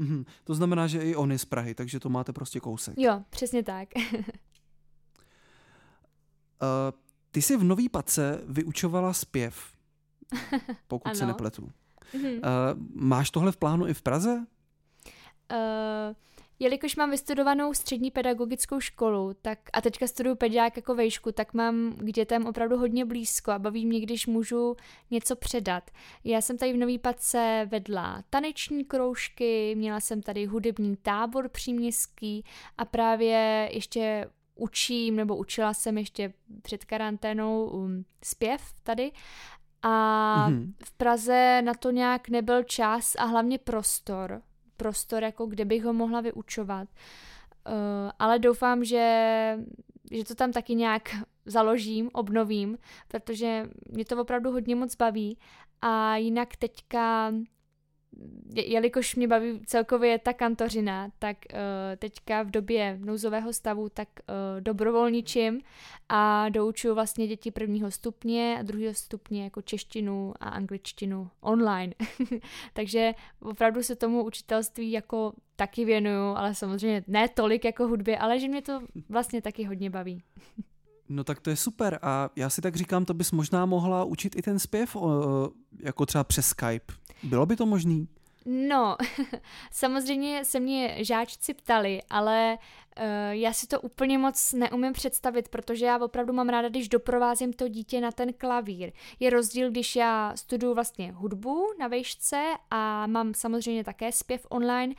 Mm-hmm. 0.00 0.24
To 0.44 0.54
znamená, 0.54 0.86
že 0.86 1.02
i 1.02 1.16
on 1.16 1.32
je 1.32 1.38
z 1.38 1.44
Prahy, 1.44 1.74
takže 1.74 2.00
to 2.00 2.08
máte 2.08 2.32
prostě 2.32 2.60
kousek. 2.60 2.94
Jo, 2.98 3.22
přesně 3.30 3.62
tak. 3.62 3.88
uh, 3.96 4.20
ty 7.30 7.42
jsi 7.42 7.56
v 7.56 7.64
Nový 7.64 7.88
Pace 7.88 8.40
vyučovala 8.48 9.12
zpěv, 9.12 9.72
pokud 10.88 11.16
se 11.16 11.26
nepletu. 11.26 11.70
Mm-hmm. 12.14 12.34
Uh, 12.34 12.40
máš 12.94 13.30
tohle 13.30 13.52
v 13.52 13.56
plánu 13.56 13.86
i 13.86 13.94
v 13.94 14.02
Praze? 14.02 14.46
Uh, 15.52 16.14
Jelikož 16.62 16.96
mám 16.96 17.10
vystudovanou 17.10 17.74
střední 17.74 18.10
pedagogickou 18.10 18.80
školu 18.80 19.34
tak, 19.42 19.58
a 19.72 19.80
teďka 19.80 20.06
studuju 20.06 20.36
pediák 20.36 20.76
jako 20.76 20.94
vejšku, 20.94 21.32
tak 21.32 21.54
mám 21.54 21.92
k 21.92 22.12
dětem 22.12 22.46
opravdu 22.46 22.76
hodně 22.76 23.04
blízko 23.04 23.50
a 23.50 23.58
baví 23.58 23.86
mě, 23.86 24.00
když 24.00 24.26
můžu 24.26 24.76
něco 25.10 25.36
předat. 25.36 25.90
Já 26.24 26.40
jsem 26.40 26.58
tady 26.58 26.72
v 26.72 26.76
Nový 26.76 26.98
Pace 26.98 27.68
vedla 27.70 28.22
taneční 28.30 28.84
kroužky, 28.84 29.74
měla 29.74 30.00
jsem 30.00 30.22
tady 30.22 30.46
hudební 30.46 30.96
tábor 30.96 31.48
příměstský 31.48 32.44
a 32.78 32.84
právě 32.84 33.68
ještě 33.72 34.30
učím, 34.54 35.16
nebo 35.16 35.36
učila 35.36 35.74
jsem 35.74 35.98
ještě 35.98 36.32
před 36.62 36.84
karanténou 36.84 37.64
um, 37.64 38.04
zpěv 38.24 38.60
tady 38.82 39.12
a 39.82 40.46
mm-hmm. 40.50 40.72
v 40.84 40.92
Praze 40.92 41.62
na 41.64 41.74
to 41.74 41.90
nějak 41.90 42.28
nebyl 42.28 42.62
čas 42.62 43.14
a 43.18 43.24
hlavně 43.24 43.58
prostor, 43.58 44.42
prostor, 44.80 45.22
jako 45.22 45.46
kde 45.46 45.64
bych 45.64 45.84
ho 45.84 45.92
mohla 45.92 46.20
vyučovat. 46.20 46.88
Uh, 46.88 48.10
ale 48.18 48.38
doufám, 48.38 48.84
že, 48.84 49.04
že 50.10 50.24
to 50.24 50.34
tam 50.34 50.52
taky 50.52 50.74
nějak 50.74 51.02
založím, 51.46 52.10
obnovím, 52.12 52.78
protože 53.08 53.68
mě 53.90 54.04
to 54.04 54.20
opravdu 54.20 54.50
hodně 54.50 54.76
moc 54.76 54.96
baví 54.96 55.38
a 55.82 56.16
jinak 56.16 56.56
teďka 56.56 57.32
jelikož 58.54 59.16
mě 59.16 59.28
baví 59.28 59.60
celkově 59.66 60.18
ta 60.18 60.32
kantořina, 60.32 61.10
tak 61.18 61.36
uh, 61.52 61.58
teďka 61.96 62.42
v 62.42 62.50
době 62.50 62.98
nouzového 63.00 63.52
stavu 63.52 63.88
tak 63.88 64.08
uh, 64.18 64.60
dobrovolničím 64.60 65.60
a 66.08 66.48
doučuju 66.48 66.94
vlastně 66.94 67.26
děti 67.26 67.50
prvního 67.50 67.90
stupně 67.90 68.56
a 68.60 68.62
druhého 68.62 68.94
stupně 68.94 69.44
jako 69.44 69.62
češtinu 69.62 70.34
a 70.40 70.48
angličtinu 70.48 71.30
online. 71.40 71.94
Takže 72.72 73.12
opravdu 73.40 73.82
se 73.82 73.96
tomu 73.96 74.24
učitelství 74.24 74.92
jako 74.92 75.32
taky 75.56 75.84
věnuju, 75.84 76.36
ale 76.36 76.54
samozřejmě 76.54 77.04
ne 77.06 77.28
tolik 77.28 77.64
jako 77.64 77.88
hudbě, 77.88 78.18
ale 78.18 78.40
že 78.40 78.48
mě 78.48 78.62
to 78.62 78.80
vlastně 79.08 79.42
taky 79.42 79.64
hodně 79.64 79.90
baví. 79.90 80.22
No 81.12 81.24
tak 81.24 81.40
to 81.40 81.50
je 81.50 81.56
super 81.56 81.98
a 82.02 82.30
já 82.36 82.50
si 82.50 82.60
tak 82.60 82.76
říkám, 82.76 83.04
to 83.04 83.14
bys 83.14 83.32
možná 83.32 83.66
mohla 83.66 84.04
učit 84.04 84.36
i 84.36 84.42
ten 84.42 84.58
zpěv 84.58 84.96
jako 85.78 86.06
třeba 86.06 86.24
přes 86.24 86.46
Skype. 86.46 86.92
Bylo 87.22 87.46
by 87.46 87.56
to 87.56 87.66
možný? 87.66 88.08
No, 88.46 88.96
samozřejmě 89.70 90.44
se 90.44 90.60
mě 90.60 91.04
žáčci 91.04 91.54
ptali, 91.54 92.02
ale 92.10 92.58
uh, 92.98 93.04
já 93.30 93.52
si 93.52 93.66
to 93.66 93.80
úplně 93.80 94.18
moc 94.18 94.52
neumím 94.52 94.92
představit, 94.92 95.48
protože 95.48 95.86
já 95.86 95.98
opravdu 95.98 96.32
mám 96.32 96.48
ráda, 96.48 96.68
když 96.68 96.88
doprovázím 96.88 97.52
to 97.52 97.68
dítě 97.68 98.00
na 98.00 98.12
ten 98.12 98.32
klavír. 98.32 98.92
Je 99.20 99.30
rozdíl, 99.30 99.70
když 99.70 99.96
já 99.96 100.32
studuju 100.36 100.74
vlastně 100.74 101.12
hudbu 101.12 101.66
na 101.78 101.88
vejšce 101.88 102.44
a 102.70 103.06
mám 103.06 103.34
samozřejmě 103.34 103.84
také 103.84 104.12
zpěv 104.12 104.46
online 104.48 104.94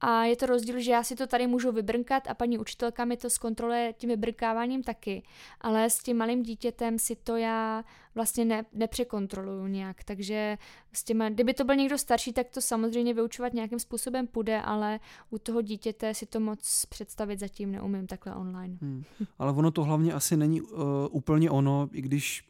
a 0.00 0.24
je 0.24 0.36
to 0.36 0.46
rozdíl, 0.46 0.80
že 0.80 0.90
já 0.90 1.02
si 1.02 1.16
to 1.16 1.26
tady 1.26 1.46
můžu 1.46 1.72
vybrnkat 1.72 2.28
a 2.28 2.34
paní 2.34 2.58
učitelka 2.58 3.04
mi 3.04 3.16
to 3.16 3.30
zkontroluje 3.30 3.94
tím 3.98 4.10
vybrkáváním 4.10 4.82
taky. 4.82 5.22
Ale 5.60 5.90
s 5.90 5.98
tím 5.98 6.16
malým 6.16 6.42
dítětem 6.42 6.98
si 6.98 7.16
to 7.16 7.36
já 7.36 7.84
vlastně 8.14 8.44
ne, 8.44 8.64
nepřekontroluju 8.72 9.66
nějak. 9.66 10.04
Takže 10.04 10.58
s 10.92 11.04
těma, 11.04 11.28
kdyby 11.28 11.54
to 11.54 11.64
byl 11.64 11.76
někdo 11.76 11.98
starší, 11.98 12.32
tak 12.32 12.48
to 12.48 12.60
samozřejmě 12.60 13.14
vyučovat 13.14 13.54
nějakým 13.54 13.78
způsobem 13.78 14.26
půjde, 14.26 14.60
ale 14.60 15.00
u 15.30 15.38
toho 15.38 15.62
dítěte 15.62 16.14
si 16.14 16.26
to 16.26 16.40
moc 16.40 16.86
představit 16.88 17.40
zatím 17.40 17.72
neumím 17.72 18.06
takhle 18.06 18.34
online. 18.34 18.76
Hmm. 18.80 19.04
Ale 19.38 19.52
ono 19.52 19.70
to 19.70 19.84
hlavně 19.84 20.12
asi 20.12 20.36
není 20.36 20.60
uh, 20.60 20.78
úplně 21.10 21.50
ono, 21.50 21.88
i 21.92 22.02
když 22.02 22.44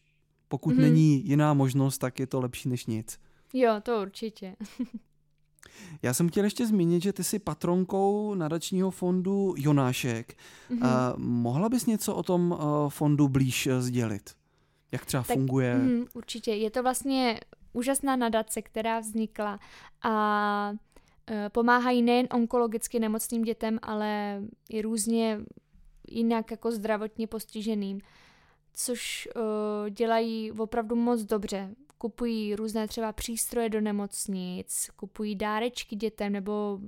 pokud 0.48 0.72
hmm. 0.72 0.82
není 0.82 1.26
jiná 1.28 1.54
možnost, 1.54 1.98
tak 1.98 2.20
je 2.20 2.26
to 2.26 2.40
lepší 2.40 2.68
než 2.68 2.86
nic. 2.86 3.18
Jo, 3.52 3.72
to 3.82 4.02
určitě. 4.02 4.56
Já 6.02 6.14
jsem 6.14 6.28
chtěl 6.28 6.44
ještě 6.44 6.66
zmínit, 6.66 7.02
že 7.02 7.12
ty 7.12 7.24
jsi 7.24 7.38
patronkou 7.38 8.34
nadačního 8.34 8.90
fondu 8.90 9.54
Jonášek. 9.56 10.36
Mm-hmm. 10.70 11.14
Uh, 11.14 11.18
mohla 11.18 11.68
bys 11.68 11.86
něco 11.86 12.14
o 12.14 12.22
tom 12.22 12.52
uh, 12.52 12.88
fondu 12.88 13.28
blíž 13.28 13.66
uh, 13.66 13.72
sdělit? 13.78 14.30
Jak 14.92 15.06
třeba 15.06 15.22
tak, 15.22 15.36
funguje? 15.36 15.74
Mm, 15.74 16.04
určitě. 16.14 16.52
Je 16.52 16.70
to 16.70 16.82
vlastně 16.82 17.40
úžasná 17.72 18.16
nadace, 18.16 18.62
která 18.62 19.00
vznikla 19.00 19.58
a 20.02 20.70
uh, 20.72 21.36
pomáhají 21.48 22.02
nejen 22.02 22.26
onkologicky 22.34 23.00
nemocným 23.00 23.42
dětem, 23.42 23.78
ale 23.82 24.42
i 24.70 24.82
různě 24.82 25.40
jinak 26.08 26.50
jako 26.50 26.72
zdravotně 26.72 27.26
postiženým, 27.26 28.00
což 28.74 29.28
uh, 29.36 29.90
dělají 29.90 30.52
opravdu 30.52 30.96
moc 30.96 31.22
dobře 31.22 31.74
kupují 31.98 32.54
různé 32.54 32.88
třeba 32.88 33.12
přístroje 33.12 33.68
do 33.68 33.80
nemocnic, 33.80 34.90
kupují 34.96 35.34
dárečky 35.34 35.96
dětem, 35.96 36.32
nebo 36.32 36.78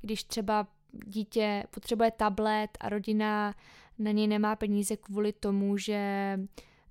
když 0.00 0.24
třeba 0.24 0.66
dítě 0.92 1.64
potřebuje 1.70 2.10
tablet 2.10 2.70
a 2.80 2.88
rodina 2.88 3.54
na 3.98 4.10
něj 4.10 4.26
nemá 4.26 4.56
peníze 4.56 4.96
kvůli 4.96 5.32
tomu, 5.32 5.76
že 5.76 6.34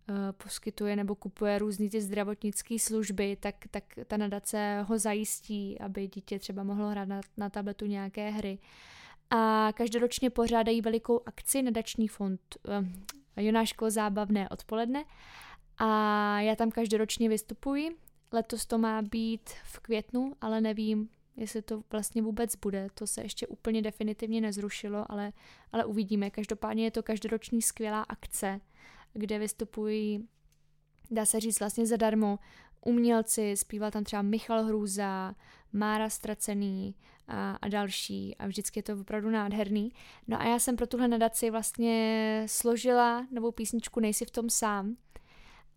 uh, 0.09 0.15
poskytuje 0.31 0.95
nebo 0.95 1.15
kupuje 1.15 1.59
různé 1.59 1.89
ty 1.89 2.01
zdravotnické 2.01 2.79
služby, 2.79 3.37
tak, 3.39 3.55
tak 3.71 3.83
ta 4.07 4.17
nadace 4.17 4.85
ho 4.87 4.99
zajistí, 4.99 5.79
aby 5.79 6.07
dítě 6.07 6.39
třeba 6.39 6.63
mohlo 6.63 6.89
hrát 6.89 7.07
na, 7.07 7.21
na 7.37 7.49
tabletu 7.49 7.85
nějaké 7.85 8.29
hry. 8.29 8.59
A 9.29 9.69
každoročně 9.73 10.29
pořádají 10.29 10.81
velikou 10.81 11.21
akci 11.25 11.61
nadační 11.61 12.07
fond 12.07 12.41
uh, 12.67 12.85
Jonáško 13.37 13.89
zábavné 13.89 14.49
odpoledne 14.49 15.05
A 15.79 16.39
já 16.41 16.55
tam 16.55 16.71
každoročně 16.71 17.29
vystupuji. 17.29 17.97
Letos 18.31 18.65
to 18.65 18.77
má 18.77 19.01
být 19.01 19.49
v 19.63 19.79
květnu, 19.79 20.33
ale 20.41 20.61
nevím, 20.61 21.09
jestli 21.35 21.61
to 21.61 21.83
vlastně 21.91 22.21
vůbec 22.21 22.55
bude. 22.55 22.87
To 22.93 23.07
se 23.07 23.21
ještě 23.21 23.47
úplně 23.47 23.81
definitivně 23.81 24.41
nezrušilo, 24.41 25.11
ale, 25.11 25.33
ale 25.71 25.85
uvidíme. 25.85 26.29
Každopádně 26.29 26.83
je 26.83 26.91
to 26.91 27.03
každoroční 27.03 27.61
skvělá 27.61 28.01
akce, 28.01 28.61
kde 29.13 29.39
vystupují, 29.39 30.27
dá 31.11 31.25
se 31.25 31.39
říct 31.39 31.59
vlastně 31.59 31.85
zadarmo, 31.85 32.39
umělci, 32.85 33.57
zpívá 33.57 33.91
tam 33.91 34.03
třeba 34.03 34.21
Michal 34.21 34.63
Hrůza, 34.63 35.35
Mára 35.73 36.09
Stracený 36.09 36.95
a, 37.27 37.51
a 37.51 37.67
další 37.67 38.35
a 38.37 38.47
vždycky 38.47 38.79
je 38.79 38.83
to 38.83 38.93
opravdu 38.93 39.29
nádherný. 39.29 39.91
No 40.27 40.41
a 40.41 40.45
já 40.45 40.59
jsem 40.59 40.75
pro 40.75 40.87
tuhle 40.87 41.07
nadaci 41.07 41.49
vlastně 41.49 42.43
složila 42.47 43.27
novou 43.31 43.51
písničku 43.51 43.99
Nejsi 43.99 44.25
v 44.25 44.31
tom 44.31 44.49
sám 44.49 44.95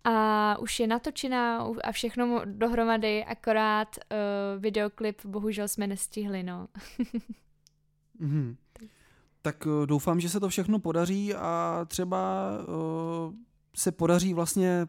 a 0.05 0.57
už 0.59 0.81
je 0.81 0.87
natočená 0.87 1.67
a 1.85 1.93
všechno 1.93 2.43
dohromady, 2.45 3.25
akorát 3.25 3.97
uh, 3.97 4.63
videoklip 4.63 5.27
bohužel 5.27 5.69
jsme 5.69 5.87
nestihli, 5.87 6.43
no. 6.43 6.69
mm-hmm. 8.21 8.57
Tak 9.43 9.67
uh, 9.67 9.87
doufám, 9.87 10.21
že 10.21 10.29
se 10.29 10.41
to 10.41 10.49
všechno 10.49 10.79
podaří 10.79 11.35
a 11.35 11.85
třeba 11.89 12.51
uh, 12.69 13.35
se 13.77 13.93
podaří 13.93 14.35
vlastně 14.35 14.87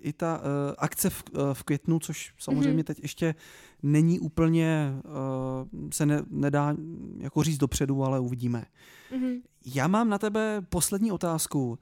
i 0.00 0.12
ta 0.12 0.38
uh, 0.38 0.44
akce 0.78 1.10
v, 1.10 1.24
uh, 1.32 1.40
v 1.52 1.62
květnu, 1.62 1.98
což 1.98 2.34
samozřejmě 2.38 2.82
mm-hmm. 2.82 2.86
teď 2.86 2.98
ještě 3.02 3.34
není 3.82 4.20
úplně, 4.20 4.92
uh, 5.04 5.90
se 5.92 6.06
ne, 6.06 6.22
nedá 6.30 6.76
jako 7.18 7.42
říct 7.42 7.58
dopředu, 7.58 8.04
ale 8.04 8.20
uvidíme. 8.20 8.64
Mm-hmm. 9.12 9.42
Já 9.66 9.88
mám 9.88 10.08
na 10.08 10.18
tebe 10.18 10.62
poslední 10.68 11.12
otázku. 11.12 11.78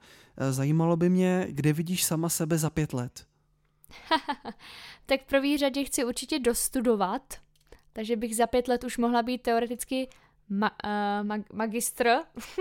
Zajímalo 0.51 0.97
by 0.97 1.09
mě, 1.09 1.47
kde 1.49 1.73
vidíš 1.73 2.03
sama 2.03 2.29
sebe 2.29 2.57
za 2.57 2.69
pět 2.69 2.93
let? 2.93 3.25
tak 5.05 5.21
v 5.21 5.25
první 5.25 5.57
řadě 5.57 5.83
chci 5.83 6.05
určitě 6.05 6.39
dostudovat, 6.39 7.33
takže 7.93 8.15
bych 8.15 8.35
za 8.35 8.47
pět 8.47 8.67
let 8.67 8.83
už 8.83 8.97
mohla 8.97 9.23
být 9.23 9.41
teoreticky 9.41 10.07
ma, 10.49 10.71
uh, 10.85 11.27
mag, 11.27 11.41
magistr. 11.53 12.09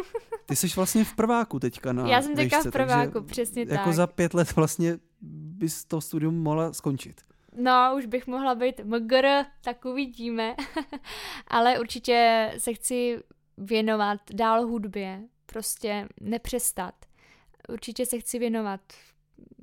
Ty 0.46 0.56
jsi 0.56 0.66
vlastně 0.76 1.04
v 1.04 1.14
prváku 1.14 1.60
teďka 1.60 1.92
na 1.92 2.08
Já 2.08 2.22
jsem 2.22 2.34
teďka 2.34 2.60
v 2.60 2.70
prváku, 2.70 3.22
přesně 3.22 3.62
jako 3.68 3.84
tak. 3.84 3.94
za 3.94 4.06
pět 4.06 4.34
let 4.34 4.56
vlastně 4.56 4.98
bys 5.22 5.84
to 5.84 6.00
studium 6.00 6.42
mohla 6.42 6.72
skončit. 6.72 7.20
No, 7.56 7.94
už 7.96 8.06
bych 8.06 8.26
mohla 8.26 8.54
být 8.54 8.80
mgr, 8.84 9.44
tak 9.64 9.84
uvidíme. 9.84 10.54
Ale 11.48 11.78
určitě 11.78 12.50
se 12.58 12.74
chci 12.74 13.18
věnovat 13.58 14.20
dál 14.32 14.66
hudbě, 14.66 15.22
prostě 15.46 16.08
nepřestat. 16.20 16.94
Určitě 17.68 18.06
se 18.06 18.18
chci 18.18 18.38
věnovat 18.38 18.80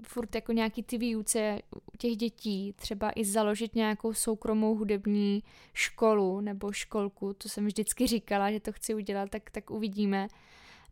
furt 0.04 0.36
jako 0.36 0.52
nějaký 0.52 0.84
ty 0.84 0.98
výuce 0.98 1.60
těch 1.98 2.18
dětí, 2.18 2.74
třeba 2.76 3.12
i 3.16 3.26
založit 3.26 3.76
nějakou 3.76 4.14
soukromou 4.14 4.76
hudební 4.76 5.44
školu 5.74 6.42
nebo 6.42 6.72
školku, 6.72 7.34
to 7.34 7.50
jsem 7.50 7.66
vždycky 7.66 8.08
říkala, 8.08 8.52
že 8.52 8.60
to 8.60 8.72
chci 8.72 8.96
udělat, 8.96 9.30
tak, 9.30 9.50
tak 9.52 9.72
uvidíme. 9.72 10.28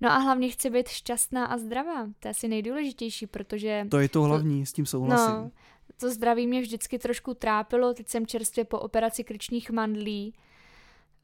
No 0.01 0.11
a 0.11 0.17
hlavně 0.17 0.49
chci 0.49 0.69
být 0.69 0.87
šťastná 0.87 1.45
a 1.45 1.57
zdravá, 1.57 2.07
to 2.19 2.27
je 2.27 2.29
asi 2.29 2.47
nejdůležitější, 2.47 3.27
protože... 3.27 3.85
To 3.89 3.99
je 3.99 4.09
to 4.09 4.23
hlavní, 4.23 4.61
to, 4.61 4.65
s 4.65 4.73
tím 4.73 4.85
souhlasím. 4.85 5.35
No, 5.35 5.51
to 5.99 6.09
zdraví 6.11 6.47
mě 6.47 6.61
vždycky 6.61 6.99
trošku 6.99 7.33
trápilo, 7.33 7.93
teď 7.93 8.07
jsem 8.07 8.27
čerstvě 8.27 8.65
po 8.65 8.79
operaci 8.79 9.23
krčních 9.23 9.69
mandlí, 9.69 10.33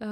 uh, 0.01 0.07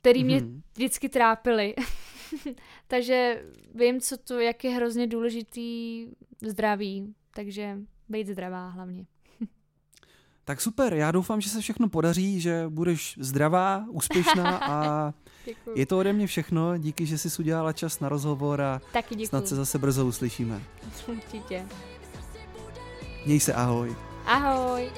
který 0.00 0.24
mě 0.24 0.40
mm-hmm. 0.40 0.60
vždycky 0.74 1.08
trápily. 1.08 1.74
takže 2.86 3.44
vím, 3.74 4.00
co 4.00 4.16
to, 4.16 4.40
jak 4.40 4.64
je 4.64 4.70
hrozně 4.70 5.06
důležitý 5.06 6.06
zdraví, 6.46 7.14
takže 7.34 7.78
být 8.08 8.28
zdravá 8.28 8.68
hlavně. 8.68 9.06
tak 10.44 10.60
super, 10.60 10.94
já 10.94 11.10
doufám, 11.10 11.40
že 11.40 11.50
se 11.50 11.60
všechno 11.60 11.88
podaří, 11.88 12.40
že 12.40 12.64
budeš 12.68 13.18
zdravá, 13.20 13.84
úspěšná 13.90 14.58
a 14.58 15.12
je 15.74 15.86
to 15.86 15.98
ode 15.98 16.12
mě 16.12 16.26
všechno. 16.26 16.78
Díky, 16.78 17.06
že 17.06 17.18
jsi 17.18 17.28
udělala 17.38 17.72
čas 17.72 18.00
na 18.00 18.08
rozhovor 18.08 18.60
a 18.60 18.80
Taky 18.92 19.26
snad 19.26 19.48
se 19.48 19.56
zase 19.56 19.78
brzo 19.78 20.06
uslyšíme. 20.06 20.62
Určitě. 21.06 21.66
Měj 23.26 23.40
se, 23.40 23.54
ahoj. 23.54 23.96
Ahoj. 24.26 24.90